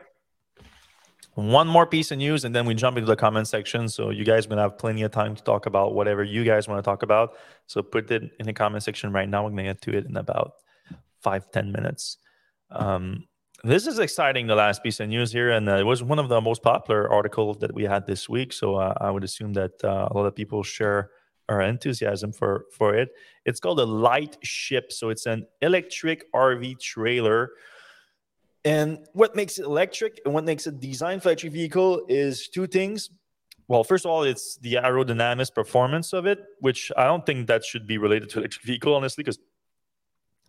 [1.37, 3.87] one more piece of news and then we jump into the comment section.
[3.89, 6.83] So you guys to have plenty of time to talk about whatever you guys want
[6.83, 7.33] to talk about.
[7.67, 9.43] So put it in the comment section right now.
[9.43, 10.53] We're to get to it in about
[11.21, 12.17] five ten minutes.
[12.71, 13.25] Um,
[13.63, 15.51] this is exciting the last piece of news here.
[15.51, 18.51] And uh, it was one of the most popular articles that we had this week.
[18.51, 21.11] So uh, i would assume that uh, a lot of people share
[21.49, 23.09] our enthusiasm for for it.
[23.45, 24.91] It's called a Lightship.
[24.91, 27.51] so it's an electric rv trailer
[28.67, 32.67] and what makes it electric and what makes it designed for electric vehicle is two
[32.67, 33.09] things.
[33.69, 37.63] well, first of all, it's the aerodynamics performance of it, which I don't think that
[37.63, 39.39] should be related to electric vehicle, honestly, because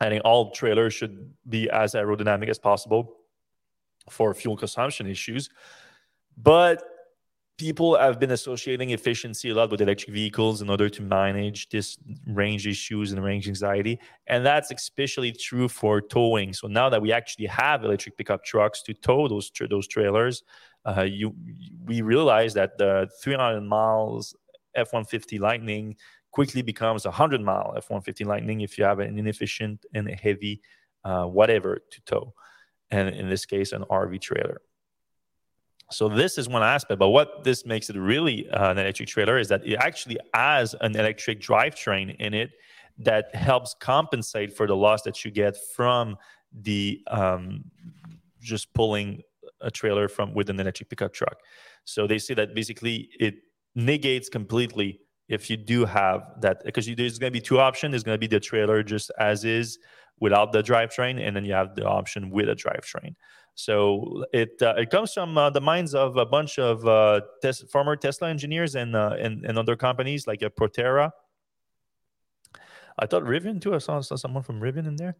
[0.00, 3.16] I think all trailers should be as aerodynamic as possible
[4.10, 5.48] for fuel consumption issues.
[6.36, 6.82] But
[7.58, 11.98] people have been associating efficiency a lot with electric vehicles in order to manage this
[12.26, 13.98] range issues and range anxiety.
[14.28, 16.52] And that's especially true for towing.
[16.52, 20.44] So now that we actually have electric pickup trucks to tow those tra- those trailers
[20.84, 21.34] uh, you
[21.84, 24.34] we realize that the 300 miles
[24.74, 25.96] f-150 lightning
[26.30, 30.60] quickly becomes a 100 mile f-150 lightning if you have an inefficient and heavy
[31.04, 32.34] uh, whatever to tow.
[32.90, 34.60] And in this case an rv trailer
[35.90, 39.38] so this is one aspect, but what this makes it really uh, an electric trailer
[39.38, 42.50] is that it actually has an electric drivetrain in it
[42.98, 46.16] that helps compensate for the loss that you get from
[46.52, 47.64] the um,
[48.40, 49.22] just pulling
[49.60, 51.38] a trailer from with an electric pickup truck.
[51.84, 53.36] So they say that basically it
[53.74, 57.92] negates completely if you do have that because there's going to be two options.
[57.92, 59.78] There's going to be the trailer just as is
[60.20, 63.14] without the drivetrain, and then you have the option with a drivetrain.
[63.54, 67.64] So it uh, it comes from uh, the minds of a bunch of uh, tes-
[67.72, 71.10] former Tesla engineers and, uh, and, and other companies like uh, Proterra.
[72.98, 73.74] I thought Rivian too.
[73.74, 75.16] I saw, saw someone from Rivian in there.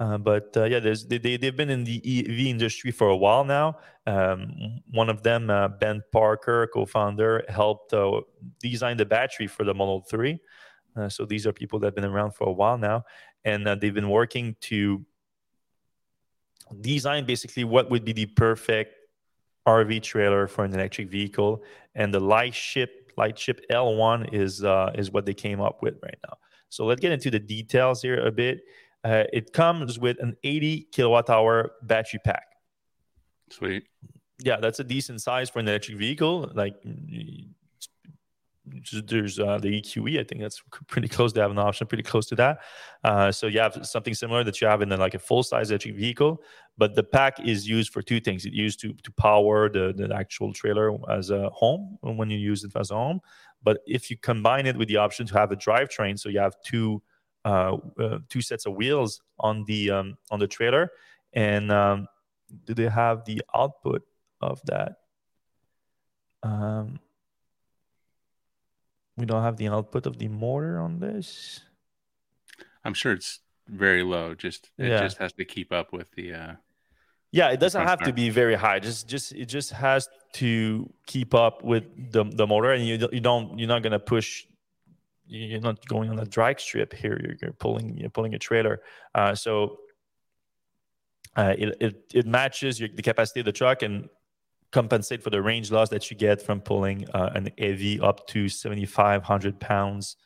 [0.00, 3.44] Uh, but uh, yeah, they, they, they've been in the EV industry for a while
[3.44, 3.78] now.
[4.06, 8.20] Um, one of them, uh, Ben Parker, co founder, helped uh,
[8.60, 10.40] design the battery for the Model 3.
[10.96, 13.04] Uh, so these are people that have been around for a while now.
[13.44, 15.04] And they've been working to
[16.80, 18.94] design basically what would be the perfect
[19.66, 21.62] RV trailer for an electric vehicle,
[21.94, 26.36] and the Lightship Lightship L1 is uh, is what they came up with right now.
[26.68, 28.62] So let's get into the details here a bit.
[29.04, 32.46] Uh, it comes with an 80 kilowatt hour battery pack.
[33.50, 33.84] Sweet.
[34.42, 36.50] Yeah, that's a decent size for an electric vehicle.
[36.54, 36.74] Like
[38.64, 40.20] there's uh, the EQE.
[40.20, 42.60] I think that's pretty close to have an option, pretty close to that.
[43.02, 45.70] Uh, so you have something similar that you have in the, like a full size
[45.70, 46.42] electric vehicle,
[46.78, 48.44] but the pack is used for two things.
[48.44, 52.62] It used to to power the, the actual trailer as a home when you use
[52.62, 53.20] it as a home.
[53.64, 56.54] But if you combine it with the option to have a drivetrain, so you have
[56.64, 57.02] two
[57.44, 60.92] uh, uh two sets of wheels on the um, on the trailer,
[61.32, 62.06] and um,
[62.64, 64.02] do they have the output
[64.40, 64.98] of that?
[66.44, 66.98] Um,
[69.22, 71.60] we don't have the output of the motor on this.
[72.84, 74.34] I'm sure it's very low.
[74.34, 75.00] Just it yeah.
[75.00, 76.34] just has to keep up with the.
[76.34, 76.52] Uh,
[77.30, 78.80] yeah, it doesn't have to be very high.
[78.80, 83.20] Just just it just has to keep up with the the motor, and you you
[83.20, 84.44] don't you're not gonna push.
[85.26, 87.18] You're not going on a drag strip here.
[87.22, 88.82] You're, you're pulling you're pulling a trailer.
[89.14, 89.78] Uh, so
[91.36, 94.08] uh, it, it it matches your, the capacity of the truck and
[94.72, 98.48] compensate for the range loss that you get from pulling uh, an EV up to
[98.48, 100.16] 7,500 pounds,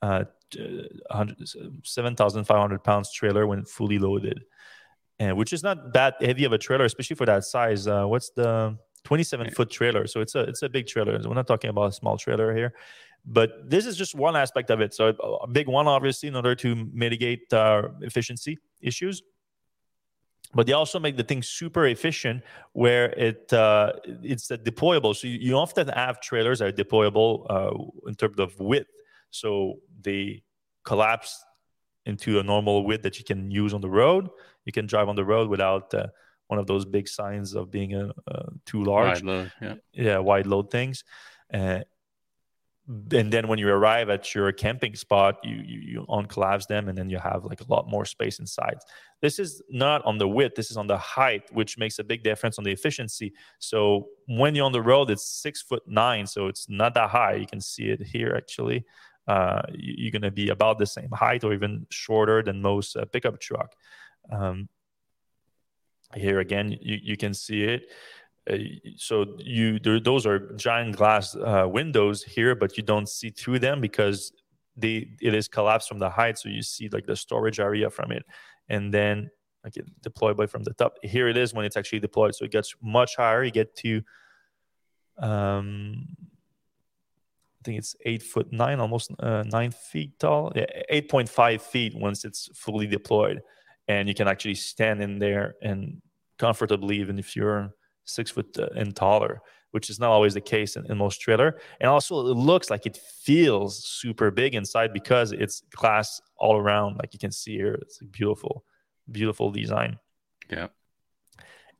[0.00, 0.24] uh,
[1.84, 4.44] 7,500 pounds trailer when fully loaded,
[5.18, 7.86] and which is not that heavy of a trailer, especially for that size.
[7.86, 10.06] Uh, what's the 27 foot trailer?
[10.06, 11.20] So it's a it's a big trailer.
[11.22, 12.72] We're not talking about a small trailer here.
[13.26, 14.94] But this is just one aspect of it.
[14.94, 15.08] So
[15.42, 19.22] a big one, obviously, in order to mitigate uh, efficiency issues
[20.54, 25.14] but they also make the thing super efficient where it uh, it's deployable.
[25.14, 28.90] So you, you, often have trailers that are deployable uh, in terms of width.
[29.30, 30.42] So they
[30.84, 31.44] collapse
[32.06, 34.28] into a normal width that you can use on the road.
[34.64, 36.08] You can drive on the road without uh,
[36.48, 38.10] one of those big signs of being a,
[38.66, 39.22] too large.
[39.22, 39.74] wide load, yeah.
[39.92, 41.04] yeah wide load things.
[41.52, 41.80] Uh,
[43.12, 46.98] and then when you arrive at your camping spot you, you you uncollapse them and
[46.98, 48.78] then you have like a lot more space inside.
[49.22, 52.24] This is not on the width this is on the height which makes a big
[52.24, 53.32] difference on the efficiency.
[53.58, 57.34] So when you're on the road it's six foot nine so it's not that high.
[57.34, 58.84] You can see it here actually.
[59.28, 63.04] Uh, you're going to be about the same height or even shorter than most uh,
[63.04, 63.76] pickup truck.
[64.32, 64.68] Um,
[66.16, 67.88] here again you, you can see it
[68.48, 68.56] uh,
[68.96, 73.58] so you there, those are giant glass uh, windows here, but you don't see through
[73.58, 74.32] them because
[74.76, 76.38] they it is collapsed from the height.
[76.38, 78.24] So you see like the storage area from it,
[78.68, 79.30] and then
[79.64, 80.94] like deploy by from the top.
[81.02, 82.34] Here it is when it's actually deployed.
[82.34, 83.44] So it gets much higher.
[83.44, 84.02] You get to
[85.18, 86.06] um,
[87.60, 90.52] I think it's eight foot nine, almost uh, nine feet tall.
[90.56, 93.42] Yeah, eight point five feet once it's fully deployed,
[93.86, 96.00] and you can actually stand in there and
[96.38, 97.74] comfortably, even if you're
[98.10, 101.60] six foot uh, and taller, which is not always the case in, in, most trailer.
[101.80, 106.98] And also, it looks like it feels super big inside because it's glass all around.
[106.98, 108.64] Like you can see here, it's a beautiful,
[109.10, 109.98] beautiful design.
[110.50, 110.68] Yeah.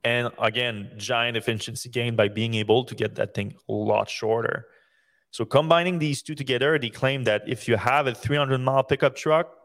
[0.04, 4.66] and again, giant efficiency gain by being able to get that thing a lot shorter.
[5.32, 9.14] So combining these two together, they claim that if you have a 300 mile pickup
[9.14, 9.59] truck,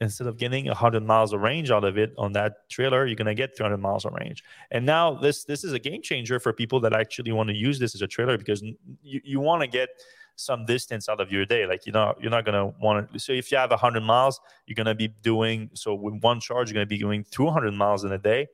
[0.00, 3.26] instead of getting 100 miles of range out of it on that trailer, you're going
[3.26, 4.44] to get 300 miles of range.
[4.70, 7.78] And now this this is a game changer for people that actually want to use
[7.78, 9.88] this as a trailer because you, you want to get
[10.36, 11.66] some distance out of your day.
[11.66, 13.18] Like you know, you're not gonna want to.
[13.18, 16.70] So if you have 100 miles, you're gonna be doing so with one charge.
[16.70, 18.48] You're gonna be doing 200 miles in a day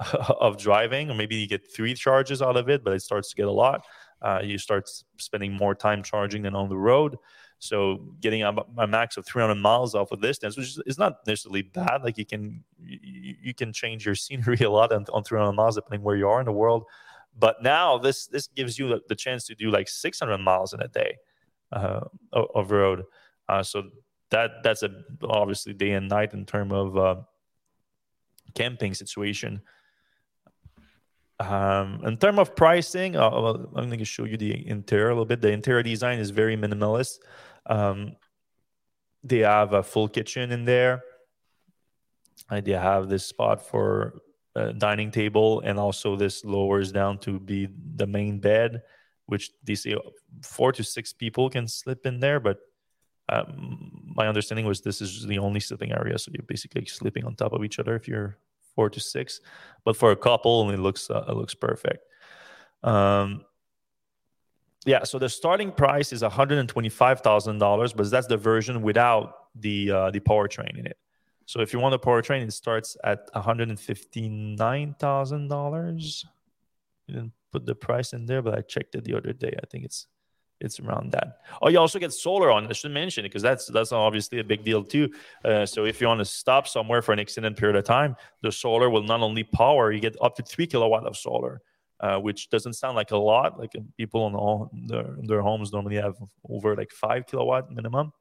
[0.40, 3.36] of driving, or maybe you get three charges out of it, but it starts to
[3.36, 3.84] get a lot.
[4.22, 7.16] Uh, you start spending more time charging than on the road.
[7.60, 12.02] So getting a, max of 300 miles off of distance, which is, not necessarily bad.
[12.02, 15.74] Like you can you, you, can change your scenery a lot on, on 300 miles
[15.74, 16.84] depending where you are in the world.
[17.38, 20.88] But now this this gives you the, chance to do like 600 miles in a
[20.88, 21.18] day
[21.70, 22.00] uh,
[22.32, 23.04] of road.
[23.46, 23.90] Uh, so
[24.30, 24.90] that that's a
[25.22, 27.16] obviously day and night in terms of uh,
[28.54, 29.60] camping situation.
[31.40, 35.24] Um, in terms of pricing, uh, I'm going to show you the interior a little
[35.24, 35.40] bit.
[35.42, 37.18] The interior design is very minimalist.
[37.70, 38.16] Um,
[39.22, 41.02] they have a full kitchen in there.
[42.50, 44.20] Uh, they have this spot for
[44.56, 48.82] a dining table, and also this lowers down to be the main bed,
[49.26, 49.94] which they say
[50.42, 52.40] four to six people can sleep in there.
[52.40, 52.58] But
[53.28, 57.36] um, my understanding was this is the only sleeping area, so you're basically sleeping on
[57.36, 58.36] top of each other if you're
[58.74, 59.40] four to six.
[59.84, 62.04] But for a couple, it looks uh, it looks perfect.
[62.82, 63.44] Um,
[64.86, 68.26] yeah, so the starting price is one hundred and twenty five thousand dollars, but that's
[68.26, 70.98] the version without the uh, the powertrain in it.
[71.46, 75.48] So if you want a powertrain, it starts at one hundred and fifty nine thousand
[75.48, 76.24] dollars.
[77.08, 79.54] Didn't put the price in there, but I checked it the other day.
[79.62, 80.06] I think it's
[80.60, 81.40] it's around that.
[81.60, 82.66] Oh, you also get solar on.
[82.66, 85.10] I should mention it because that's that's obviously a big deal too.
[85.44, 88.52] Uh, so if you want to stop somewhere for an extended period of time, the
[88.52, 91.62] solar will not only power, you get up to three kilowatt of solar,
[92.00, 93.58] uh, which doesn't sound like a lot.
[93.58, 96.16] Like uh, people in all their, their homes normally have
[96.48, 98.12] over like five kilowatt minimum.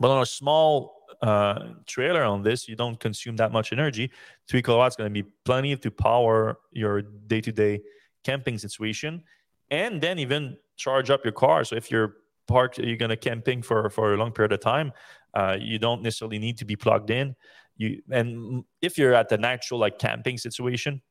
[0.00, 4.10] But on a small uh, trailer on this, you don't consume that much energy.
[4.48, 7.80] Three kilowatts going to be plenty to power your day to day
[8.24, 9.22] camping situation
[9.70, 11.64] and then even charge up your car.
[11.64, 14.92] So if you're parked, you're going to camping for for a long period of time,
[15.34, 17.34] uh, you don't necessarily need to be plugged in.
[17.76, 21.02] You and if you're at the natural like camping situation,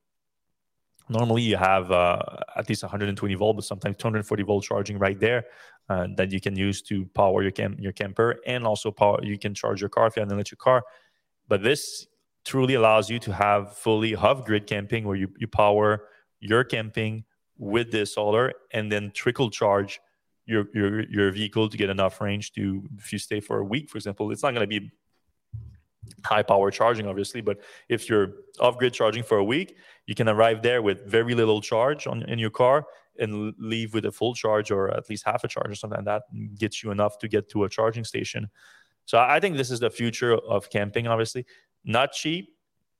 [1.09, 2.19] normally you have uh,
[2.55, 5.45] at least 120 volt, but sometimes 240 volt charging right there
[5.89, 9.37] uh, that you can use to power your camp your camper, and also power you
[9.37, 10.83] can charge your car if you have an electric car.
[11.47, 12.07] But this
[12.45, 16.07] truly allows you to have fully off grid camping where you, you power
[16.39, 17.23] your camping
[17.57, 19.99] with the solar and then trickle charge
[20.45, 23.89] your, your your vehicle to get enough range to if you stay for a week
[23.89, 24.91] for example it's not going to be
[26.25, 27.57] high power charging obviously but
[27.89, 31.61] if you're off grid charging for a week you can arrive there with very little
[31.61, 32.85] charge on in your car
[33.19, 36.05] and leave with a full charge or at least half a charge or something like
[36.05, 36.23] that
[36.57, 38.49] gets you enough to get to a charging station
[39.05, 41.45] so i think this is the future of camping obviously
[41.83, 42.49] not cheap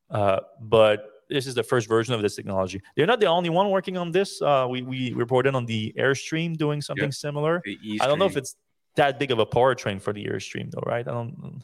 [0.10, 2.82] uh, but this is the first version of this technology.
[2.96, 4.42] They're not the only one working on this.
[4.42, 7.14] Uh, we we reported on the Airstream doing something yep.
[7.14, 7.62] similar.
[8.02, 8.56] I don't know if it's
[8.96, 11.08] that big of a powertrain for the Airstream though, right?
[11.08, 11.64] I don't.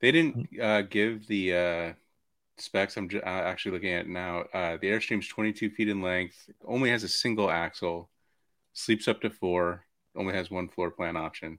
[0.00, 1.92] They didn't uh, give the uh,
[2.58, 2.96] specs.
[2.96, 4.40] I'm uh, actually looking at now.
[4.52, 6.50] Uh, the Airstream's 22 feet in length.
[6.64, 8.10] Only has a single axle.
[8.72, 9.84] Sleeps up to four.
[10.14, 11.58] Only has one floor plan option.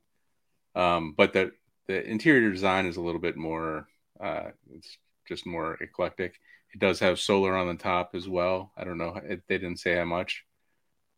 [0.76, 1.52] Um, but the
[1.88, 3.88] the interior design is a little bit more.
[4.20, 4.98] Uh, it's
[5.28, 6.40] just more eclectic.
[6.74, 8.72] It does have solar on the top as well.
[8.78, 9.20] I don't know.
[9.24, 10.46] It, they didn't say how much,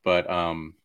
[0.03, 0.75] but um,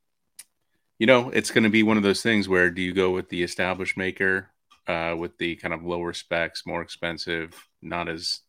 [0.98, 3.28] you know, it's going to be one of those things where do you go with
[3.28, 4.50] the established maker
[4.86, 8.40] uh, with the kind of lower specs, more expensive, not as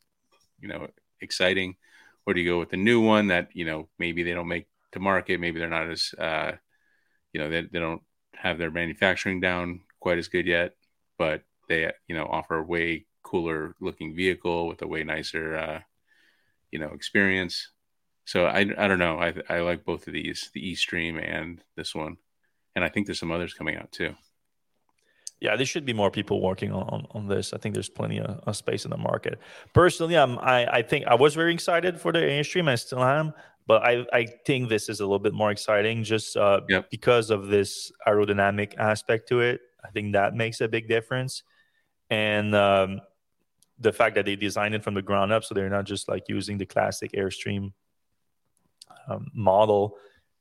[0.60, 0.88] you know
[1.22, 1.76] exciting,
[2.26, 4.68] or do you go with the new one that you know maybe they don't make
[4.92, 6.54] to market, maybe they're not as uh,
[7.34, 8.02] you know they, they don't
[8.34, 10.76] have their manufacturing down quite as good yet,
[11.18, 15.80] but they you know offer a way cooler looking vehicle with a way nicer uh,
[16.72, 17.70] you know experience.
[18.26, 19.20] So I I don't know.
[19.20, 22.18] I I like both of these, the E Stream and this one,
[22.76, 24.16] and I think there's some others coming out too.
[25.42, 27.54] Yeah, there should be more people working on, on, on this.
[27.54, 29.38] I think there's plenty of, of, space in the market.
[29.74, 32.70] Personally, I'm, I I think I was very excited for the Airstream.
[32.70, 33.34] I still am,
[33.68, 36.90] but I I think this is a little bit more exciting just uh, yep.
[36.90, 39.62] because of this aerodynamic aspect to it.
[39.84, 41.44] I think that makes a big difference,
[42.10, 43.02] and um,
[43.80, 46.30] the fact that they designed it from the ground up, so they're not just like
[46.30, 47.74] using the classic Airstream
[49.08, 49.98] um, model.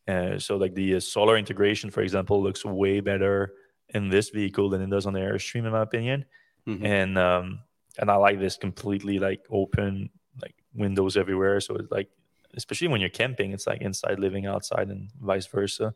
[0.06, 3.54] Uh, so like the uh, solar integration, for example, looks way better
[3.94, 6.24] in this vehicle than it does on the Airstream, in my opinion.
[6.66, 6.84] Mm-hmm.
[6.84, 7.60] And um,
[7.98, 10.10] and I like this completely like open
[10.42, 12.10] like windows everywhere, so it's like
[12.56, 15.94] especially when you're camping, it's like inside living outside and vice versa.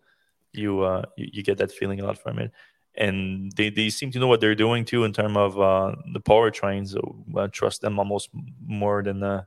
[0.52, 2.52] You uh, you, you get that feeling a lot from it
[2.98, 6.20] and they, they seem to know what they're doing too in terms of uh, the
[6.20, 6.92] power trains.
[6.92, 8.28] So I trust them almost
[8.60, 9.46] more than the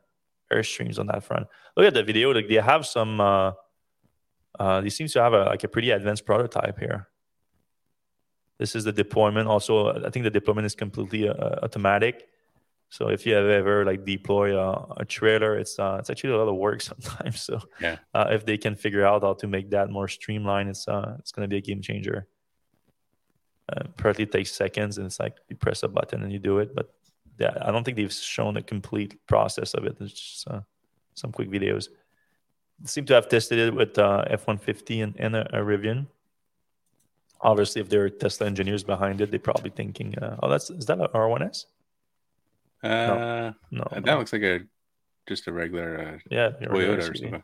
[0.52, 1.47] airstreams on that front.
[1.76, 3.20] Look at the video; like they have some.
[3.20, 3.52] Uh,
[4.60, 7.08] uh, they seem to have a like a pretty advanced prototype here.
[8.62, 9.47] This is the deployment.
[9.47, 11.34] Also, I think the deployment is completely uh,
[11.64, 12.28] automatic.
[12.89, 16.38] So if you have ever like deploy a, a trailer, it's uh, it's actually a
[16.38, 17.41] lot of work sometimes.
[17.41, 20.88] So yeah, uh, if they can figure out how to make that more streamlined, it's
[20.88, 22.28] uh, it's going to be a game changer.
[23.68, 26.76] Uh, partly takes seconds, and it's like you press a button and you do it.
[26.76, 26.93] But
[27.39, 29.97] yeah, I don't think they've shown a complete process of it.
[29.99, 30.62] It's just uh,
[31.16, 31.89] some quick videos.
[32.80, 36.05] They seem to have tested it with uh, F-150 and, and a, a, Rivian.
[37.44, 40.86] Obviously, if there are Tesla engineers behind it, they're probably thinking, uh, "Oh, that's is
[40.86, 41.66] that an r1s
[42.84, 44.18] Uh, no, no, that no.
[44.20, 44.62] looks like a
[45.28, 47.44] just a regular uh, yeah Toyota or something.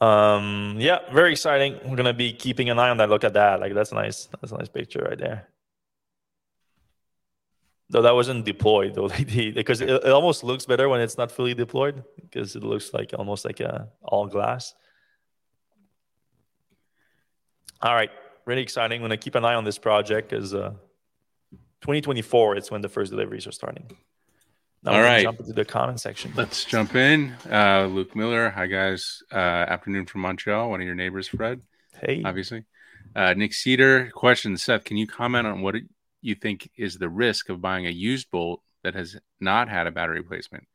[0.00, 1.78] Um, yeah, very exciting.
[1.84, 3.10] We're gonna be keeping an eye on that.
[3.10, 3.60] Look at that.
[3.60, 4.28] Like that's nice.
[4.40, 5.48] That's a nice picture right there.
[7.90, 11.54] Though that wasn't deployed though, because it, it, almost looks better when it's not fully
[11.54, 14.74] deployed because it looks like almost like a all glass.
[17.82, 18.10] All right,
[18.44, 18.96] really exciting.
[18.96, 20.70] I'm gonna keep an eye on this project because uh,
[21.82, 23.90] 2024 it's when the first deliveries are starting.
[24.82, 25.22] Now All right.
[25.22, 26.32] Jump into the comment section.
[26.34, 27.34] Let's jump in.
[27.50, 28.48] Uh, Luke Miller.
[28.48, 29.22] Hi, guys.
[29.30, 30.70] Uh, afternoon from Montreal.
[30.70, 31.60] One of your neighbors, Fred.
[32.00, 32.22] Hey.
[32.24, 32.64] Obviously.
[33.14, 34.10] Uh, Nick Cedar.
[34.14, 35.74] Question Seth, can you comment on what
[36.22, 39.90] you think is the risk of buying a used bolt that has not had a
[39.90, 40.66] battery replacement?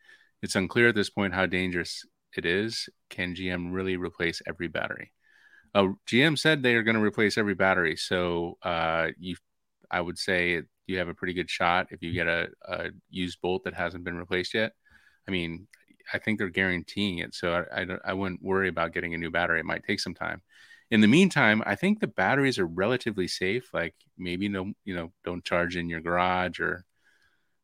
[0.44, 2.06] It's unclear at this point how dangerous
[2.38, 2.90] it is.
[3.10, 5.12] Can GM really replace every battery?
[5.76, 7.98] Uh, GM said they are going to replace every battery.
[7.98, 9.36] So uh, you,
[9.92, 13.42] I would say you have a pretty good shot if you get a, a used
[13.42, 14.72] bolt that hasn't been replaced yet.
[15.28, 15.68] I mean,
[16.14, 19.32] I think they're guaranteeing it, so I, I, I wouldn't worry about getting a new
[19.32, 19.60] battery.
[19.60, 20.42] It might take some time.
[20.92, 23.74] In the meantime, I think the batteries are relatively safe.
[23.74, 26.86] Like maybe no, you know, don't charge in your garage or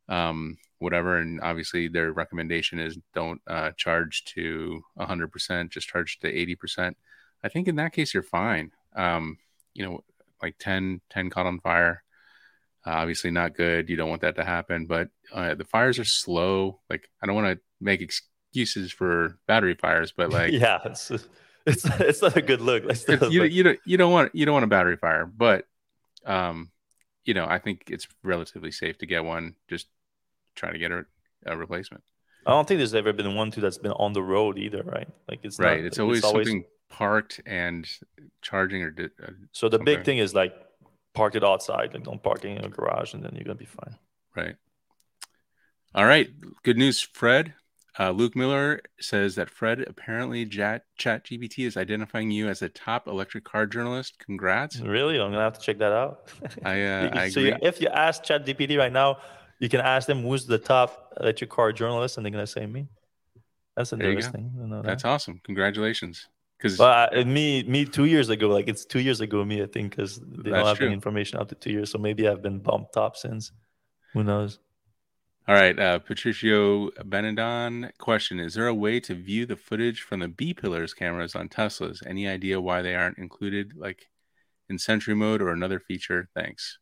[0.09, 1.17] um, whatever.
[1.17, 6.95] And obviously, their recommendation is don't uh, charge to 100%, just charge to 80%.
[7.43, 8.71] I think in that case, you're fine.
[8.95, 9.37] Um,
[9.73, 10.03] you know,
[10.41, 12.03] like 10, 10 caught on fire
[12.85, 13.89] uh, obviously, not good.
[13.89, 14.85] You don't want that to happen.
[14.85, 16.79] But uh, the fires are slow.
[16.89, 21.11] Like, I don't want to make excuses for battery fires, but like, yeah, it's
[21.65, 22.83] it's it's not a good look.
[23.29, 25.65] you, you don't you don't want you don't want a battery fire, but
[26.25, 26.71] um,
[27.23, 29.55] you know, I think it's relatively safe to get one.
[29.69, 29.87] Just
[30.55, 31.05] try to get a,
[31.45, 32.03] a replacement.
[32.47, 35.07] I don't think there's ever been one too that's been on the road either, right?
[35.29, 35.77] Like it's right.
[35.77, 37.87] Not, it's, always it's always something parked and
[38.41, 38.93] charging or.
[38.99, 39.85] Uh, so the something.
[39.85, 40.53] big thing is like
[41.13, 41.93] park it outside.
[41.93, 43.95] Like don't park it in a garage, and then you're gonna be fine.
[44.35, 44.55] Right.
[45.95, 46.29] All right.
[46.63, 47.53] Good news, Fred.
[47.99, 52.69] Uh, Luke Miller says that Fred apparently Chat Chat GPT is identifying you as a
[52.69, 54.17] top electric car journalist.
[54.19, 54.79] Congrats!
[54.79, 56.31] Really, I'm gonna have to check that out.
[56.65, 57.57] I, uh, I so agree.
[57.61, 59.17] if you ask Chat GPT right now,
[59.59, 62.87] you can ask them who's the top electric car journalist, and they're gonna say me.
[63.75, 64.51] That's interesting.
[64.55, 64.83] That.
[64.83, 65.41] That's awesome.
[65.43, 66.27] Congratulations.
[66.61, 69.95] Because uh, me, me two years ago, like it's two years ago, me I think,
[69.95, 70.85] because they don't have true.
[70.85, 73.51] any information up to two years, so maybe I've been bumped up since.
[74.13, 74.59] Who knows?
[75.47, 80.19] All right, uh, Patricio Benedon question: Is there a way to view the footage from
[80.19, 82.05] the B pillars cameras on Teslas?
[82.05, 84.11] Any idea why they aren't included, like
[84.69, 86.29] in Sentry mode or another feature?
[86.35, 86.77] Thanks.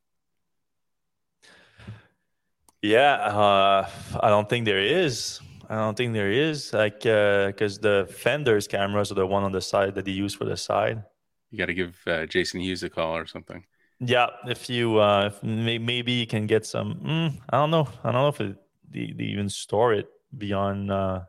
[2.82, 3.90] Yeah, uh,
[4.22, 5.40] I don't think there is.
[5.70, 9.52] I don't think there is like because uh, the fenders cameras are the one on
[9.52, 11.04] the side that they use for the side.
[11.52, 13.64] You got to give uh, Jason Hughes a call or something.
[14.00, 16.96] Yeah, if you uh, if maybe you can get some.
[16.96, 17.88] Mm, I don't know.
[18.04, 18.58] I don't know if it,
[18.90, 21.22] they, they even store it beyond uh,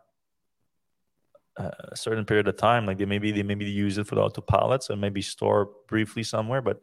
[1.59, 2.87] a certain period of time.
[2.87, 6.63] Like they maybe they maybe use it for the autopilot, so maybe store briefly somewhere,
[6.63, 6.81] but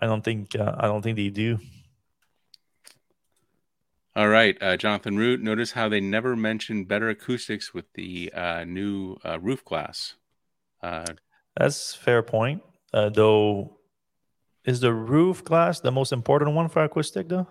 [0.00, 1.58] I don't think uh, I don't think they do.
[4.18, 5.40] All right, uh, Jonathan Root.
[5.40, 10.16] Notice how they never mentioned better acoustics with the uh, new uh, roof glass.
[10.82, 11.06] Uh,
[11.56, 12.62] That's fair point.
[12.92, 13.78] Uh, though,
[14.64, 17.28] is the roof glass the most important one for acoustic?
[17.28, 17.46] Though.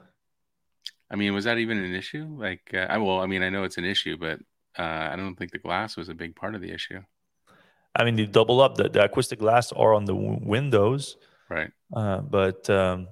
[1.10, 2.36] I mean, was that even an issue?
[2.38, 4.40] Like, uh, I well, I mean, I know it's an issue, but
[4.78, 7.00] I don't think the glass was a big part of the issue.
[7.96, 11.16] I mean, they double up the, the acoustic glass are on the w- windows,
[11.50, 11.72] right?
[11.90, 13.08] but um,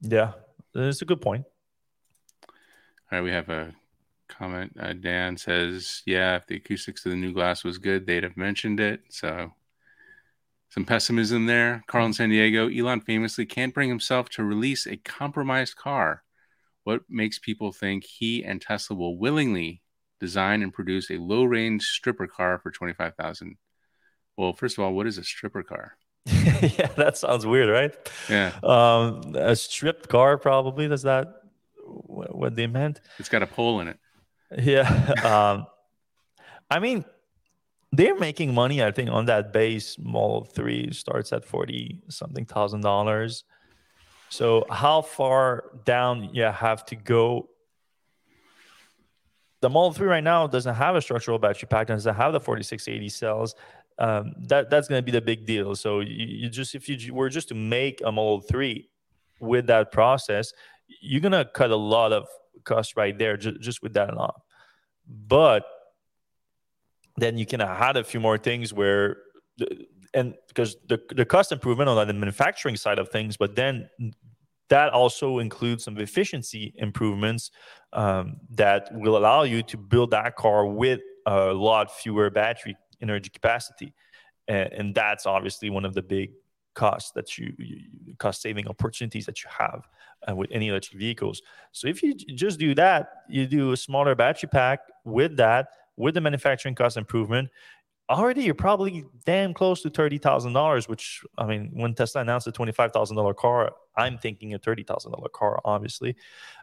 [0.00, 0.32] yeah,
[0.74, 1.44] it's a good point.
[3.14, 3.72] All right, we have a
[4.26, 4.72] comment.
[4.76, 8.36] Uh, Dan says, "Yeah, if the acoustics of the new glass was good, they'd have
[8.36, 9.52] mentioned it." So,
[10.70, 11.84] some pessimism there.
[11.86, 12.68] Carl in San Diego.
[12.68, 16.24] Elon famously can't bring himself to release a compromised car.
[16.82, 19.80] What makes people think he and Tesla will willingly
[20.18, 23.56] design and produce a low range stripper car for 25000
[24.36, 25.96] Well, first of all, what is a stripper car?
[26.26, 27.94] yeah, that sounds weird, right?
[28.28, 28.58] Yeah.
[28.64, 30.88] Um, a stripped car, probably.
[30.88, 31.43] Does that
[31.84, 33.00] what they meant?
[33.18, 33.98] It's got a pole in it.
[34.58, 34.88] Yeah.
[35.24, 35.66] um,
[36.70, 37.04] I mean,
[37.92, 38.82] they're making money.
[38.82, 43.44] I think on that base, Model Three starts at forty something thousand dollars.
[44.34, 47.48] So how far down you have to go?
[49.60, 53.08] The Model 3 right now doesn't have a structural battery pack, doesn't have the 4680
[53.10, 53.54] cells.
[53.96, 55.76] Um, that that's going to be the big deal.
[55.76, 58.88] So you, you, just if you were just to make a Model 3
[59.38, 60.52] with that process,
[60.86, 62.26] you're to cut a lot of
[62.64, 64.32] cost right there just, just with that alone.
[65.06, 65.64] But
[67.16, 69.18] then you can add a few more things where
[70.14, 73.88] and because the, the cost improvement on the manufacturing side of things, but then
[74.68, 77.50] that also includes some efficiency improvements
[77.92, 83.28] um, that will allow you to build that car with a lot fewer battery energy
[83.28, 83.92] capacity.
[84.48, 86.30] And, and that's obviously one of the big
[86.74, 89.88] costs that you, you cost saving opportunities that you have
[90.28, 91.42] uh, with any electric vehicles.
[91.72, 96.14] So if you just do that, you do a smaller battery pack with that, with
[96.14, 97.48] the manufacturing cost improvement,
[98.10, 100.88] already you're probably damn close to thirty thousand dollars.
[100.88, 104.58] Which I mean, when Tesla announced a twenty five thousand dollar car, I'm thinking a
[104.58, 106.16] thirty thousand dollar car, obviously,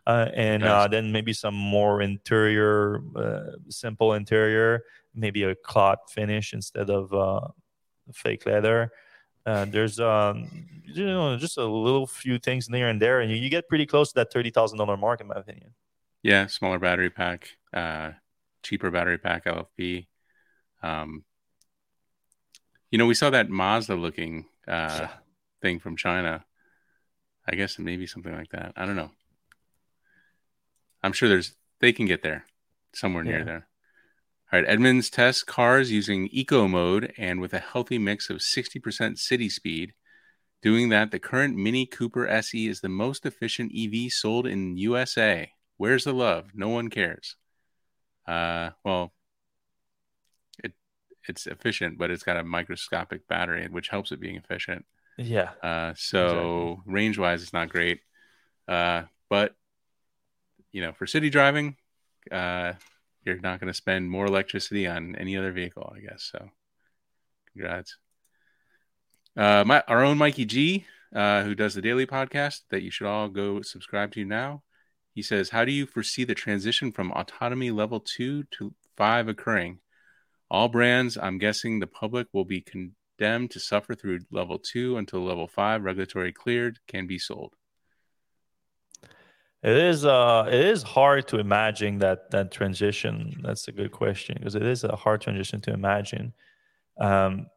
[0.05, 4.84] uh, and uh, then maybe some more interior, uh, simple interior,
[5.16, 7.47] maybe a cloth finish instead of uh,
[8.14, 8.91] fake leather.
[9.46, 10.50] Uh, there's um,
[10.86, 13.86] you know just a little few things there and there, and you, you get pretty
[13.86, 15.74] close to that thirty thousand dollar mark, in my opinion.
[16.24, 18.12] Yeah, smaller battery pack, uh,
[18.64, 20.08] cheaper battery pack, LFP.
[20.84, 21.24] Um,
[22.92, 25.10] you know, we saw that Mazda looking uh, yeah.
[25.62, 26.46] thing from China.
[27.48, 28.74] I guess maybe something like that.
[28.76, 29.12] I don't know.
[31.02, 32.46] I'm sure there's they can get there
[32.94, 33.46] somewhere near yeah.
[33.46, 33.68] there.
[34.52, 39.18] All right, Edmunds tests cars using eco mode and with a healthy mix of 60%
[39.18, 39.93] city speed.
[40.62, 45.49] Doing that, the current Mini Cooper SE is the most efficient EV sold in USA.
[45.78, 46.49] Where's the love?
[46.54, 47.38] No one cares.
[48.28, 49.14] Uh, well,
[51.28, 54.86] it's efficient, but it's got a microscopic battery, which helps it being efficient.
[55.18, 55.52] Yeah.
[55.64, 56.93] Uh, so exactly.
[56.93, 58.02] range wise, it's not great.
[58.68, 59.56] Uh, but
[60.72, 61.78] you know, for city driving,
[62.32, 62.74] uh,
[63.26, 66.30] you're not going to spend more electricity on any other vehicle, I guess.
[66.32, 66.49] So,
[67.53, 67.97] congrats.
[69.38, 73.07] Uh, my our own Mikey G, uh, who does the daily podcast that you should
[73.07, 74.63] all go subscribe to now.
[75.13, 79.80] He says, "How do you foresee the transition from autonomy level two to five occurring?
[80.49, 85.22] All brands, I'm guessing the public will be condemned to suffer through level two until
[85.22, 87.55] level five, regulatory cleared, can be sold.
[89.64, 93.39] It is uh it is hard to imagine that that transition.
[93.43, 96.34] That's a good question because it is a hard transition to imagine.
[96.99, 97.47] Um,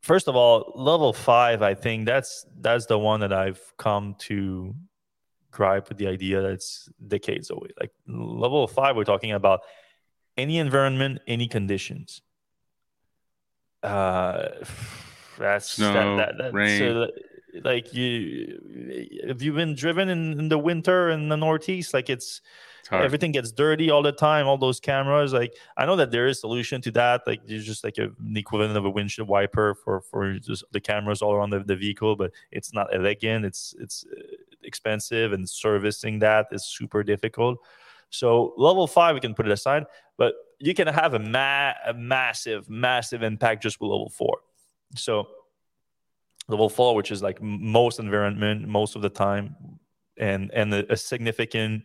[0.00, 4.74] first of all, level five, I think that's that's the one that I've come to
[5.50, 7.68] gripe with the idea that it's decades away.
[7.78, 9.60] Like level five, we're talking about
[10.36, 12.22] any environment, any conditions
[13.82, 14.48] uh,
[15.38, 16.78] that's Snow, that, that, rain.
[16.78, 17.08] So,
[17.64, 21.92] like you, have you been driven in, in the winter in the Northeast?
[21.94, 22.40] Like it's,
[22.90, 24.46] everything gets dirty all the time.
[24.46, 25.32] All those cameras.
[25.32, 27.22] Like I know that there is a solution to that.
[27.26, 30.80] Like there's just like a, an equivalent of a windshield wiper for for just the
[30.80, 33.44] cameras all around the, the vehicle, but it's not elegant.
[33.44, 34.20] It's it's uh,
[34.62, 37.58] expensive, and servicing that is super difficult.
[38.10, 39.86] So level five, we can put it aside,
[40.18, 44.40] but you can have a, ma- a massive, massive impact just with level four.
[44.94, 45.28] So
[46.48, 49.56] level four, which is like most environment most of the time,
[50.18, 51.84] and and a, a significant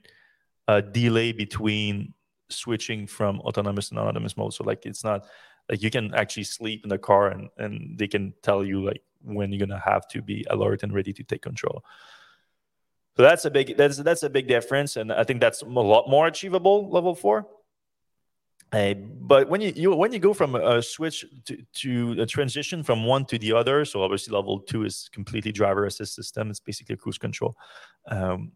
[0.67, 2.13] uh, delay between
[2.49, 4.53] switching from autonomous and autonomous mode.
[4.53, 5.25] So like it's not
[5.69, 9.01] like you can actually sleep in the car and and they can tell you like
[9.21, 11.83] when you're gonna have to be alert and ready to take control.
[13.17, 16.07] So that's a big that's that's a big difference, and I think that's a lot
[16.07, 17.47] more achievable level four.
[18.73, 22.83] Uh, but when you, you when you go from a switch to, to a transition
[22.83, 26.49] from one to the other, so obviously level two is completely driver assist system.
[26.49, 27.55] It's basically a cruise control.
[28.07, 28.51] Um,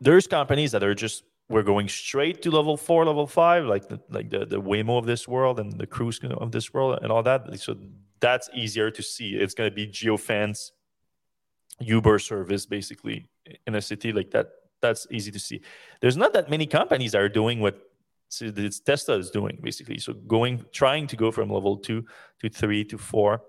[0.00, 4.00] there's companies that are just we're going straight to level four, level five, like the
[4.10, 7.22] like the, the Waymo of this world and the cruise of this world and all
[7.22, 7.60] that.
[7.60, 7.76] So
[8.18, 9.34] that's easier to see.
[9.34, 10.70] It's going to be geofence
[11.80, 13.28] Uber service basically
[13.66, 14.48] in a city like that.
[14.80, 15.60] That's easy to see.
[16.00, 17.78] There's not that many companies that are doing what
[18.40, 19.98] this Tesla is doing basically.
[19.98, 22.04] So going, trying to go from level two
[22.40, 23.42] to three to four.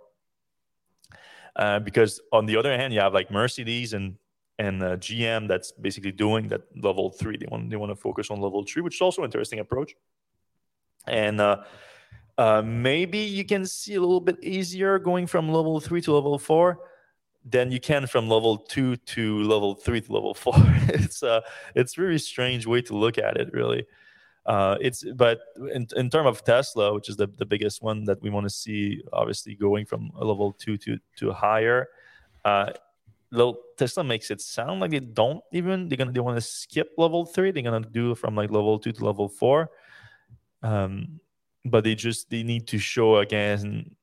[1.56, 4.16] Uh, because on the other hand, you have like Mercedes and
[4.58, 7.38] and uh, GM that's basically doing that level three.
[7.38, 9.96] They want they want to focus on level three, which is also an interesting approach.
[11.08, 11.64] And uh,
[12.38, 16.38] uh, maybe you can see a little bit easier going from level three to level
[16.38, 16.80] four
[17.46, 20.56] than you can from level two to level three to level four.
[20.88, 21.44] it's a
[21.76, 23.86] it's really strange way to look at it, really.
[24.46, 25.40] Uh, it's but
[25.74, 28.50] in, in terms of Tesla, which is the, the biggest one that we want to
[28.50, 31.88] see, obviously going from level two to to higher.
[32.44, 32.72] Uh,
[33.78, 37.26] Tesla makes it sound like they don't even they're gonna they want to skip level
[37.26, 37.52] three.
[37.52, 39.70] They're gonna do from like level two to level four.
[40.62, 41.20] Um,
[41.66, 43.96] but they just they need to show again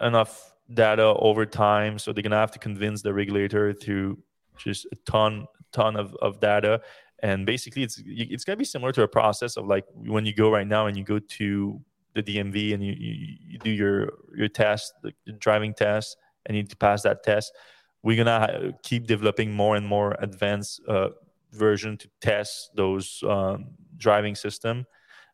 [0.00, 1.98] enough data over time.
[1.98, 4.18] So they're to have to convince the regulator through
[4.56, 6.80] just a ton ton of, of data.
[7.22, 10.50] And basically it's it's to be similar to a process of like when you go
[10.50, 11.80] right now and you go to
[12.14, 16.16] the dmv and you, you, you do your your test the driving test
[16.46, 17.52] and you need to pass that test
[18.02, 21.08] we're to keep developing more and more advanced uh,
[21.52, 23.66] version to test those um,
[23.96, 24.86] driving system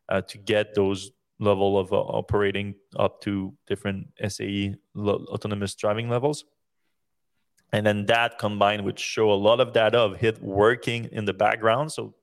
[0.09, 6.09] uh, to get those level of uh, operating up to different SAE lo- autonomous driving
[6.09, 6.45] levels.
[7.73, 11.33] And then that combined with show a lot of data of HIT working in the
[11.33, 11.91] background.
[11.91, 12.15] So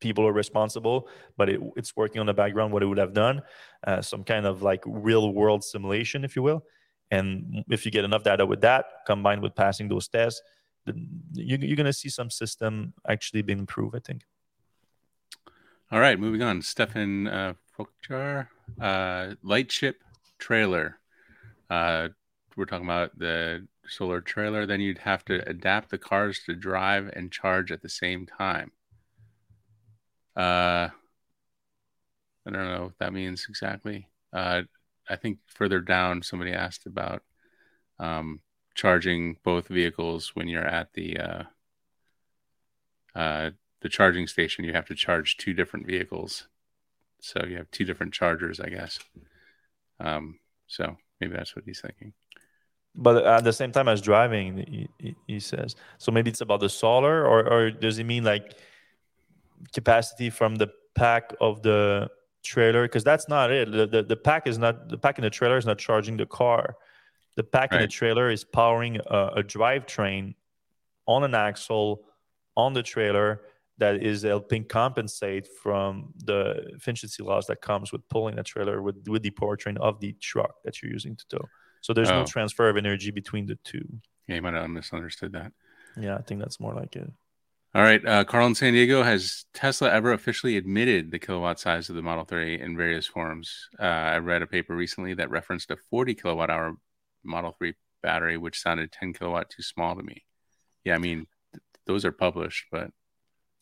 [0.00, 3.42] people are responsible, but it, it's working on the background what it would have done,
[3.86, 6.64] uh, some kind of like real world simulation, if you will.
[7.10, 10.42] And if you get enough data with that, combined with passing those tests,
[11.32, 14.22] you, you're going to see some system actually being improved, I think.
[15.90, 16.60] All right, moving on.
[16.60, 18.48] Stefan uh, Fokjar,
[18.80, 20.02] uh, Lightship
[20.38, 20.98] trailer.
[21.70, 22.08] Uh,
[22.56, 24.66] we're talking about the solar trailer.
[24.66, 28.72] Then you'd have to adapt the cars to drive and charge at the same time.
[30.36, 30.88] Uh,
[32.46, 34.08] I don't know what that means exactly.
[34.32, 34.62] Uh,
[35.08, 37.22] I think further down, somebody asked about
[37.98, 38.40] um,
[38.74, 41.42] charging both vehicles when you're at the uh,
[43.14, 43.50] uh,
[43.80, 46.48] the charging station, you have to charge two different vehicles.
[47.20, 48.98] So you have two different chargers, I guess.
[50.00, 52.12] Um, so maybe that's what he's thinking.
[52.94, 55.76] But at the same time as driving, he, he says.
[55.98, 58.56] So maybe it's about the solar, or, or does he mean like
[59.72, 62.08] capacity from the pack of the
[62.42, 62.82] trailer?
[62.82, 63.70] Because that's not it.
[63.70, 66.26] The, the, the pack is not the pack in the trailer is not charging the
[66.26, 66.76] car.
[67.36, 67.80] The pack right.
[67.80, 70.34] in the trailer is powering a, a drivetrain
[71.06, 72.02] on an axle
[72.56, 73.42] on the trailer
[73.78, 79.06] that is helping compensate from the efficiency loss that comes with pulling a trailer with,
[79.08, 81.44] with the powertrain of the truck that you're using to tow.
[81.80, 82.20] So there's oh.
[82.20, 83.86] no transfer of energy between the two.
[84.26, 85.52] Yeah, you might have misunderstood that.
[85.96, 87.10] Yeah, I think that's more like it.
[87.74, 88.04] All right.
[88.04, 92.02] Uh, Carl in San Diego, has Tesla ever officially admitted the kilowatt size of the
[92.02, 93.68] Model 3 in various forms?
[93.78, 96.76] Uh, I read a paper recently that referenced a 40 kilowatt hour
[97.24, 100.24] Model 3 battery, which sounded 10 kilowatt too small to me.
[100.84, 102.90] Yeah, I mean, th- those are published, but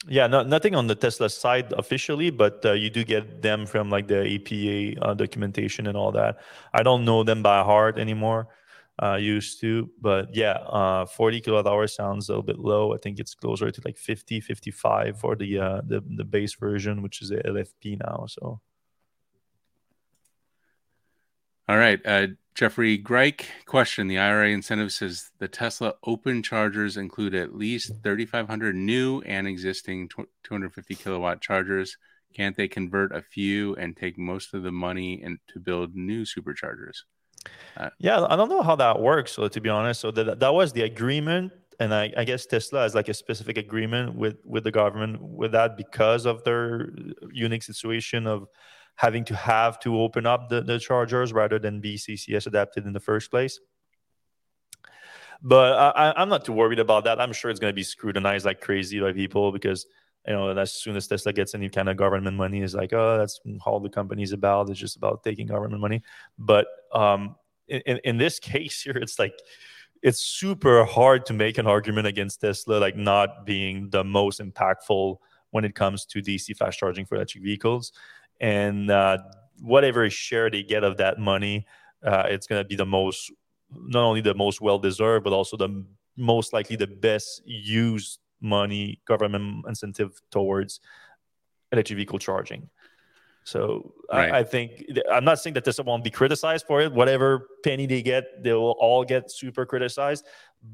[0.09, 3.91] yeah, no, nothing on the Tesla side officially, but uh, you do get them from
[3.91, 6.39] like the EPA uh, documentation and all that.
[6.73, 8.49] I don't know them by heart anymore.
[9.03, 12.95] Uh, used to, but yeah, uh, 40 kilowatt hour sounds a little bit low.
[12.95, 17.03] I think it's closer to like 50, 55 for the uh, the, the base version,
[17.03, 18.25] which is the LFP now.
[18.27, 18.61] So,
[21.69, 27.35] all right, uh, Jeffrey Greik question: The IRA incentive says the Tesla Open chargers include
[27.35, 30.09] at least 3,500 new and existing
[30.43, 31.99] 250 kilowatt chargers.
[32.33, 36.25] Can't they convert a few and take most of the money and to build new
[36.25, 37.03] superchargers?
[37.77, 39.33] Uh, yeah, I don't know how that works.
[39.33, 42.81] So to be honest, so that that was the agreement, and I, I guess Tesla
[42.81, 46.89] has like a specific agreement with with the government with that because of their
[47.31, 48.49] unique situation of
[48.97, 52.93] having to have to open up the, the chargers rather than be CCS adapted in
[52.93, 53.61] the first place.
[55.43, 57.21] But I, am not too worried about that.
[57.21, 59.87] I'm sure it's going to be scrutinized like crazy by people because
[60.27, 63.19] you know as soon as Tesla gets any kind of government money, is like oh
[63.19, 64.71] that's all the company's about.
[64.71, 66.03] It's just about taking government money.
[66.39, 67.37] But um,
[67.69, 69.35] in, in this case here, it's like
[70.03, 75.19] it's super hard to make an argument against Tesla like not being the most impactful
[75.51, 77.93] when it comes to DC fast charging for electric vehicles
[78.41, 79.19] and uh,
[79.61, 81.67] whatever share they get of that money,
[82.05, 83.33] uh, it's going to be the most,
[83.71, 85.85] not only the most well deserved, but also the
[86.17, 90.81] most likely the best used money government incentive towards
[91.73, 92.69] electric vehicle charging.
[93.45, 94.33] So right.
[94.33, 96.93] I, I, think I'm not saying that this won't be criticized for it.
[96.93, 100.27] Whatever penny they get, they will all get super criticized.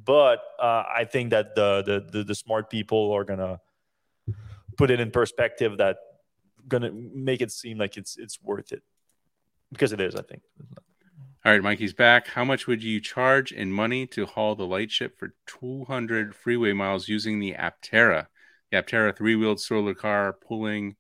[0.05, 3.61] But uh, I think that the, the, the the smart people are gonna
[4.79, 5.99] put it in perspective that
[6.69, 8.83] gonna make it seem like it's it's worth it
[9.73, 10.15] because it is.
[10.15, 10.43] I think.
[11.45, 12.29] All right, Mikey's back.
[12.29, 17.09] How much would you charge in money to haul the Lightship for 200 freeway miles
[17.09, 18.29] using the Aptera?
[18.71, 20.95] The Aptera three-wheeled solar car pulling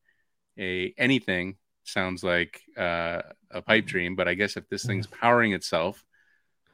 [0.59, 5.53] a anything sounds like uh, a pipe dream, but I guess if this thing's powering
[5.53, 6.05] itself,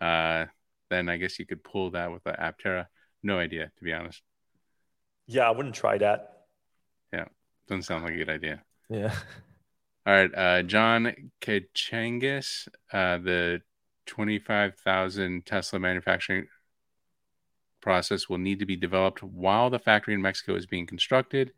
[0.01, 0.47] uh,
[0.91, 2.87] then I guess you could pull that with the Aptera.
[3.23, 4.23] No idea, to be honest.
[5.27, 6.47] Yeah, I wouldn't try that.
[7.13, 7.27] Yeah,
[7.69, 8.63] doesn't sound like a good idea.
[8.89, 9.15] Yeah.
[10.07, 13.61] All right, uh, John Kachangis, uh, the
[14.07, 16.47] 25,000 Tesla manufacturing
[17.83, 21.53] process will need to be developed while the factory in Mexico is being constructed.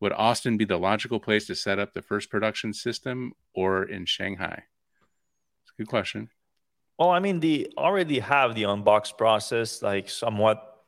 [0.00, 4.06] Would Austin be the logical place to set up the first production system or in
[4.06, 4.64] Shanghai?
[5.62, 6.30] It's a good question.
[6.98, 10.84] Well, I mean, they already have the unbox process, like somewhat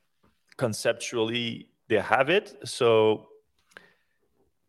[0.57, 2.57] conceptually, they have it.
[2.65, 3.29] So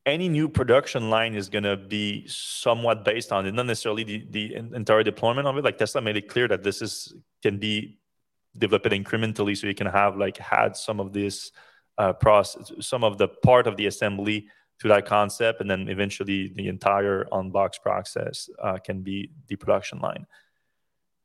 [0.05, 4.27] any new production line is going to be somewhat based on it, not necessarily the,
[4.29, 5.63] the entire deployment of it.
[5.63, 7.99] Like Tesla made it clear that this is can be
[8.57, 11.51] developed incrementally, so you can have like had some of this
[11.97, 14.47] uh, process, some of the part of the assembly
[14.79, 19.99] to that concept, and then eventually the entire unbox process uh, can be the production
[19.99, 20.25] line.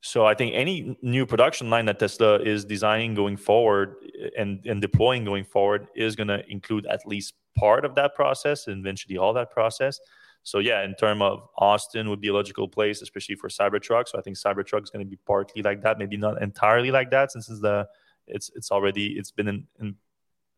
[0.01, 3.95] So I think any new production line that Tesla is designing going forward
[4.37, 8.67] and, and deploying going forward is going to include at least part of that process
[8.67, 9.99] and eventually all that process.
[10.43, 14.07] So yeah, in terms of Austin would be a logical place, especially for Cybertruck.
[14.07, 17.11] So I think Cybertruck is going to be partly like that, maybe not entirely like
[17.11, 17.87] that, since it's the
[18.25, 19.95] it's it's already it's been in, in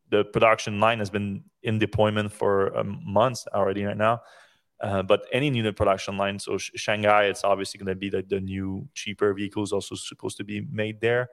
[0.10, 4.22] the production line has been in deployment for um, months already right now.
[4.82, 8.24] Uh, but any new production line, so Sh- Shanghai, it's obviously going to be the,
[8.28, 11.30] the new cheaper vehicles also supposed to be made there,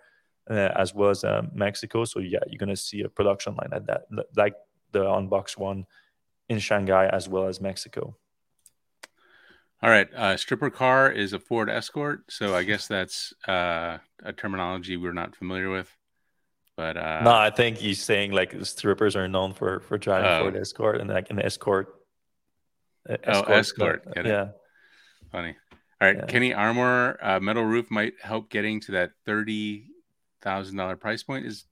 [0.50, 2.04] uh, as well as uh, Mexico.
[2.04, 4.02] So yeah, you're going to see a production line at that,
[4.36, 4.54] like
[4.92, 5.86] the Unbox one
[6.48, 8.16] in Shanghai as well as Mexico.
[9.80, 14.32] All right, uh, stripper car is a Ford Escort, so I guess that's uh, a
[14.32, 15.94] terminology we're not familiar with.
[16.76, 20.42] But uh, no, I think he's saying like strippers are known for for driving oh.
[20.42, 21.94] Ford Escort, and like an escort.
[23.08, 24.02] Escort oh, escort.
[24.24, 24.48] yeah.
[25.32, 25.56] Funny.
[26.00, 26.26] All right, yeah.
[26.26, 29.86] Kenny Armor uh, metal roof might help getting to that thirty
[30.40, 31.46] thousand dollar price point.
[31.46, 31.64] Is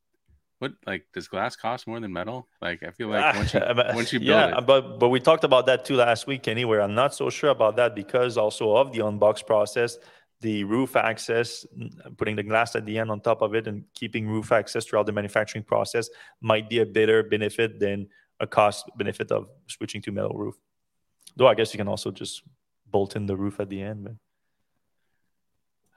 [0.59, 2.49] what like does glass cost more than metal?
[2.61, 3.61] Like I feel like once you,
[3.95, 4.66] once you build yeah, it.
[4.66, 6.78] but but we talked about that too last week anyway.
[6.78, 9.99] I'm not so sure about that because also of the unbox process,
[10.41, 11.64] the roof access,
[12.16, 15.07] putting the glass at the end on top of it and keeping roof access throughout
[15.07, 16.09] the manufacturing process
[16.41, 18.09] might be a better benefit than
[18.41, 20.57] a cost benefit of switching to metal roof.
[21.37, 22.43] Though I guess you can also just
[22.87, 24.14] bolt in the roof at the end, but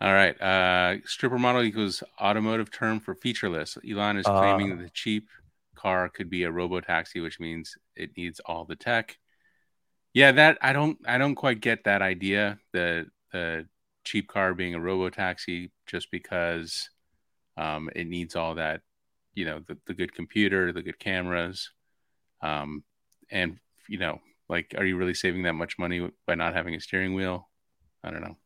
[0.02, 0.40] all right.
[0.42, 3.78] Uh, stripper model equals automotive term for featureless.
[3.90, 5.28] Elon is claiming uh, that the cheap
[5.76, 9.18] car could be a robo taxi, which means it needs all the tech.
[10.14, 12.60] Yeah, that I don't I don't quite get that idea.
[12.72, 13.68] The the
[14.06, 16.90] cheap car being a robo taxi just because
[17.58, 18.82] um, it needs all that,
[19.34, 21.72] you know, the, the good computer, the good cameras,
[22.42, 22.84] um,
[23.30, 26.80] and you know, like, are you really saving that much money by not having a
[26.80, 27.47] steering wheel?
[28.04, 28.38] I don't know.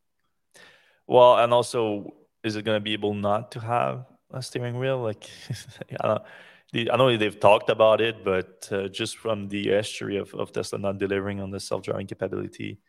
[1.08, 5.00] Well, and also, is it going to be able not to have a steering wheel?
[5.00, 5.30] Like,
[6.02, 10.34] I, don't, I know they've talked about it, but uh, just from the history of,
[10.34, 12.80] of Tesla not delivering on the self-driving capability,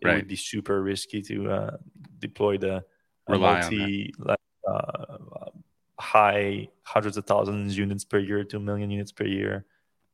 [0.00, 0.16] it right.
[0.16, 1.76] would be super risky to uh,
[2.18, 2.84] deploy the
[3.28, 5.16] multi like, uh,
[5.98, 9.64] high hundreds of thousands units per year to a million units per year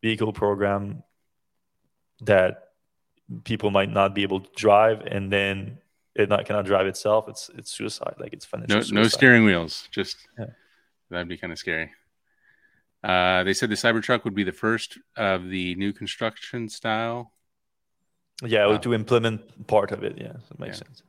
[0.02, 1.02] vehicle program
[2.22, 2.68] that
[3.44, 5.78] people might not be able to drive and then
[6.14, 8.14] it not cannot drive itself, it's it's suicide.
[8.18, 8.76] Like it's financial.
[8.76, 8.94] No, suicide.
[8.94, 9.88] no steering wheels.
[9.90, 10.46] Just yeah.
[11.10, 11.90] that'd be kind of scary.
[13.02, 17.32] Uh, they said the Cybertruck would be the first of the new construction style.
[18.42, 18.78] Yeah, wow.
[18.78, 20.18] to implement part of it.
[20.18, 20.86] Yeah, that makes yeah.
[20.86, 21.02] sense.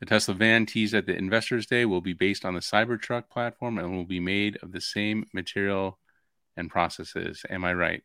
[0.00, 3.78] The Tesla van teased at the Investors Day will be based on the Cybertruck platform
[3.78, 5.98] and will be made of the same material
[6.56, 7.44] and processes.
[7.48, 8.02] Am I right?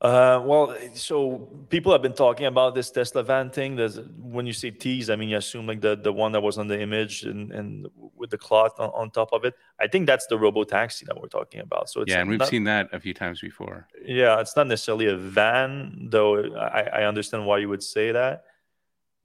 [0.00, 3.76] Uh, well, so people have been talking about this Tesla van thing.
[3.76, 6.56] There's, when you say tease, I mean you assume like the, the one that was
[6.56, 7.86] on the image and, and
[8.16, 9.54] with the cloth on, on top of it.
[9.78, 11.90] I think that's the robo taxi that we're talking about.
[11.90, 13.88] So yeah, and we've not, seen that a few times before.
[14.02, 16.44] Yeah, it's not necessarily a van, though.
[16.56, 18.44] I, I understand why you would say that,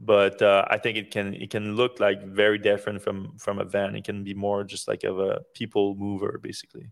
[0.02, 3.64] but uh, I think it can it can look like very different from from a
[3.64, 3.96] van.
[3.96, 6.92] It can be more just like of a people mover, basically.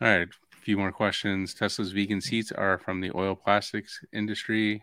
[0.00, 0.28] All right
[0.64, 1.54] few more questions.
[1.54, 4.82] Tesla's vegan seats are from the oil plastics industry.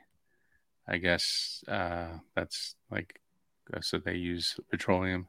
[0.87, 3.19] I guess uh, that's like
[3.73, 5.27] uh, so they use petroleum.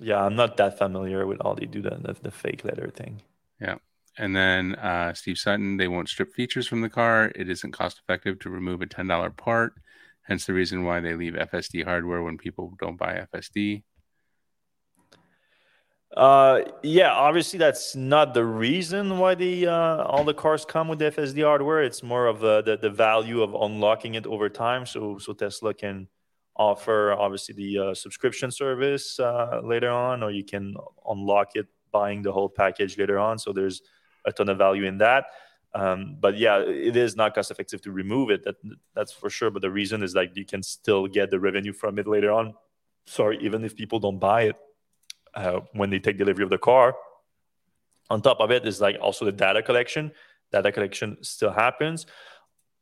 [0.00, 3.22] Yeah, I'm not that familiar with all they do the, the, the fake leather thing.
[3.60, 3.76] Yeah.
[4.18, 7.32] And then uh, Steve Sutton, they won't strip features from the car.
[7.34, 9.74] It isn't cost effective to remove a $10 part.
[10.22, 13.82] hence the reason why they leave FSD hardware when people don't buy FSD.
[16.16, 21.00] Uh, yeah, obviously that's not the reason why the uh, all the cars come with
[21.00, 21.82] FSD hardware.
[21.82, 24.84] It's more of uh, the the value of unlocking it over time.
[24.84, 26.08] So so Tesla can
[26.54, 30.74] offer obviously the uh, subscription service uh, later on, or you can
[31.08, 33.38] unlock it buying the whole package later on.
[33.38, 33.80] So there's
[34.26, 35.26] a ton of value in that.
[35.74, 38.44] Um, but yeah, it is not cost effective to remove it.
[38.44, 38.56] That
[38.94, 39.50] that's for sure.
[39.50, 42.52] But the reason is like you can still get the revenue from it later on.
[43.06, 44.56] Sorry, even if people don't buy it
[45.34, 46.94] uh, when they take delivery of the car.
[48.10, 50.12] On top of it is like also the data collection.
[50.52, 52.06] Data collection still happens.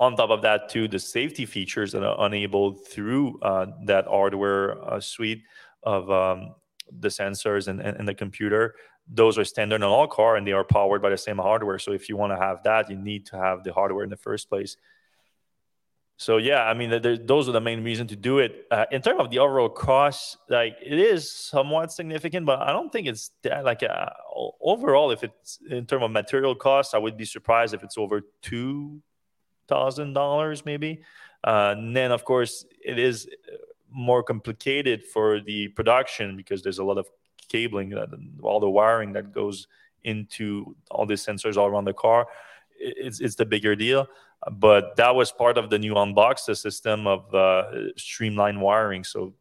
[0.01, 4.82] On top of that, too, the safety features that are enabled through uh, that hardware
[4.82, 5.42] uh, suite
[5.82, 6.55] of um,
[6.98, 8.74] the sensors and, and, and, the computer.
[9.07, 11.78] Those are standard on all car and they are powered by the same hardware.
[11.78, 14.16] So if you want to have that, you need to have the hardware in the
[14.16, 14.76] first place.
[16.21, 16.91] So yeah, I mean,
[17.25, 18.66] those are the main reason to do it.
[18.71, 22.93] Uh, in terms of the overall cost, like it is somewhat significant, but I don't
[22.93, 24.11] think it's that, like uh,
[24.61, 25.12] overall.
[25.12, 29.01] If it's in terms of material costs, I would be surprised if it's over two
[29.66, 31.01] thousand dollars, maybe.
[31.43, 33.27] Uh, and then, of course, it is
[33.91, 37.09] more complicated for the production because there's a lot of
[37.49, 38.11] cabling, that,
[38.43, 39.68] all the wiring that goes
[40.05, 42.27] into all these sensors all around the car.
[42.79, 44.07] It's it's the bigger deal
[44.53, 49.05] but that was part of the new unbox the system of uh, streamlined wiring.
[49.05, 49.34] So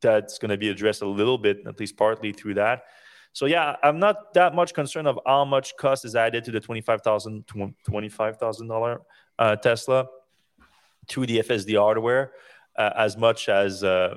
[0.00, 2.84] that's going to be addressed a little bit, at least partly through that.
[3.32, 6.60] So yeah, I'm not that much concerned of how much cost is added to the
[6.60, 7.46] twenty-five thousand
[7.86, 9.02] twenty-five thousand dollar
[9.38, 10.06] uh, Tesla
[11.08, 12.32] to the FSD hardware,
[12.76, 14.16] uh, as much as uh,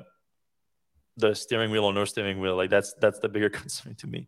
[1.16, 2.58] the steering wheel or no steering wheel.
[2.58, 4.28] Like that's that's the bigger concern to me.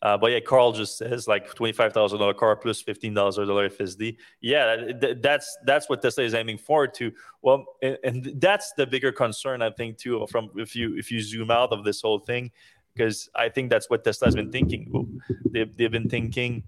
[0.00, 3.48] Uh, but yeah, Carl just says like twenty five thousand dollar car plus fifteen thousand
[3.48, 4.16] dollar FSD.
[4.40, 7.12] Yeah, th- that's that's what Tesla is aiming forward to.
[7.42, 10.24] Well, and, and, that's the bigger concern I think too.
[10.30, 12.52] From if you if you zoom out of this whole thing,
[12.94, 15.20] because I think that's what Tesla has been thinking.
[15.50, 16.62] They've they've been thinking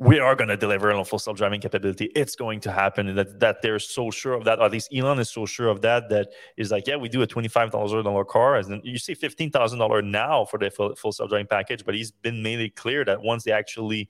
[0.00, 2.06] we are going to deliver on full self-driving capability.
[2.16, 3.08] It's going to happen.
[3.08, 4.58] And that that they're so sure of that.
[4.58, 6.08] Or at least Elon is so sure of that.
[6.08, 9.50] That is like, yeah, we do a twenty-five thousand dollar car, and you see fifteen
[9.50, 11.84] thousand dollar now for the full, full self-driving package.
[11.84, 14.08] But he's been made it clear that once they actually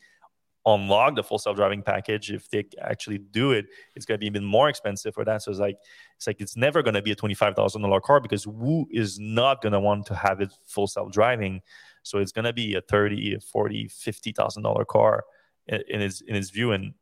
[0.66, 4.42] unlock the full self-driving package, if they actually do it, it's going to be even
[4.42, 5.42] more expensive for that.
[5.42, 5.76] So it's like
[6.16, 9.20] it's like it's never going to be a twenty-five thousand dollar car because who is
[9.20, 11.60] not going to want to have it full self-driving?
[12.04, 15.24] So it's going to be a 30, 40, 50,000 dollar car
[15.66, 16.72] in his in his view.
[16.72, 16.94] And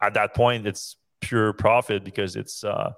[0.00, 2.92] at that point it's pure profit because it's uh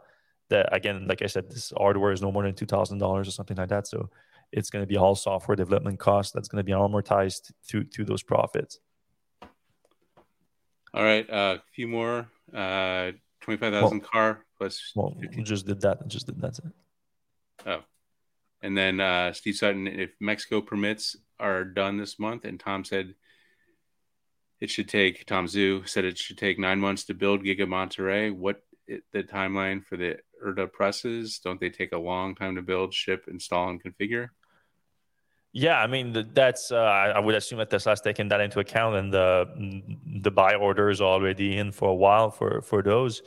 [0.49, 3.69] that again like i said this hardware is no more than $2000 or something like
[3.69, 3.87] that.
[3.87, 4.11] So
[4.53, 8.05] it's going to be all software development cost that's going to be amortized through to
[8.05, 8.79] those profits.
[10.93, 15.37] All right a uh, few more uh 25000 well, car plus well 50.
[15.37, 16.59] we just did that just did that.
[16.59, 16.65] it
[17.67, 17.81] oh.
[18.63, 22.45] And then uh steve sutton if mexico permits are done this month.
[22.45, 23.15] And tom said
[24.65, 28.35] it should take Tom Zhu said it should take nine months to build Giga Monterrey.
[28.35, 28.57] What
[29.13, 31.39] the timeline for the Idra presses?
[31.39, 34.29] Don't they take a long time to build, ship, install, and configure?
[35.53, 36.77] Yeah, I mean that's uh,
[37.19, 39.29] I would assume that Tesla's taken that into account, and the
[40.23, 43.23] the buy orders are already in for a while for for those.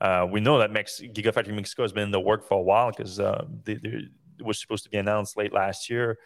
[0.00, 2.90] Uh, we know that Mex- Gigafactory Mexico has been in the work for a while
[2.90, 4.08] because uh, they, they,
[4.40, 6.18] it was supposed to be announced late last year.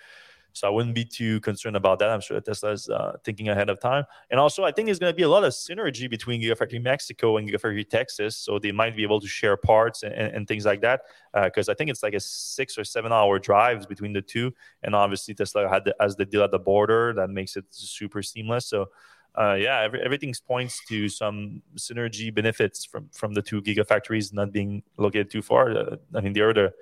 [0.55, 2.09] So I wouldn't be too concerned about that.
[2.09, 4.05] I'm sure Tesla is uh, thinking ahead of time.
[4.31, 7.37] And also, I think there's going to be a lot of synergy between Gigafactory Mexico
[7.37, 8.37] and Gigafactory Texas.
[8.37, 11.03] So they might be able to share parts and, and things like that.
[11.35, 14.55] Because uh, I think it's like a six or seven hour drives between the two.
[14.83, 18.23] And obviously, Tesla had the, has the deal at the border that makes it super
[18.23, 18.67] seamless.
[18.67, 18.89] So
[19.37, 24.53] uh, yeah, every, everything points to some synergy benefits from from the two gigafactories not
[24.53, 25.71] being located too far.
[25.73, 26.73] Uh, I mean, they are the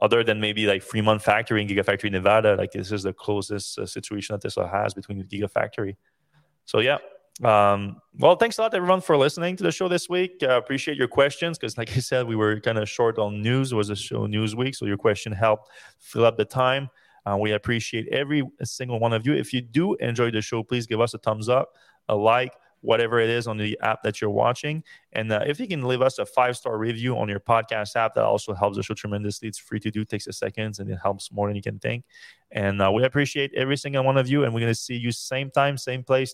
[0.00, 3.86] other than maybe like Fremont Factory and Gigafactory Nevada, like this is the closest uh,
[3.86, 5.96] situation that Tesla has between Gigafactory.
[6.64, 6.98] So yeah.
[7.44, 10.42] Um, well, thanks a lot everyone for listening to the show this week.
[10.42, 13.72] Uh, appreciate your questions because, like I said, we were kind of short on news.
[13.72, 16.88] It was a show news week, so your question helped fill up the time.
[17.26, 19.34] Uh, we appreciate every single one of you.
[19.34, 21.70] If you do enjoy the show, please give us a thumbs up,
[22.08, 24.82] a like, whatever it is on the app that you're watching.
[25.12, 28.14] And uh, if you can leave us a five star review on your podcast app,
[28.14, 29.48] that also helps the show tremendously.
[29.48, 32.04] It's free to do, takes a second, and it helps more than you can think.
[32.50, 34.44] And uh, we appreciate every single one of you.
[34.44, 36.24] And we're going to see you same time, same place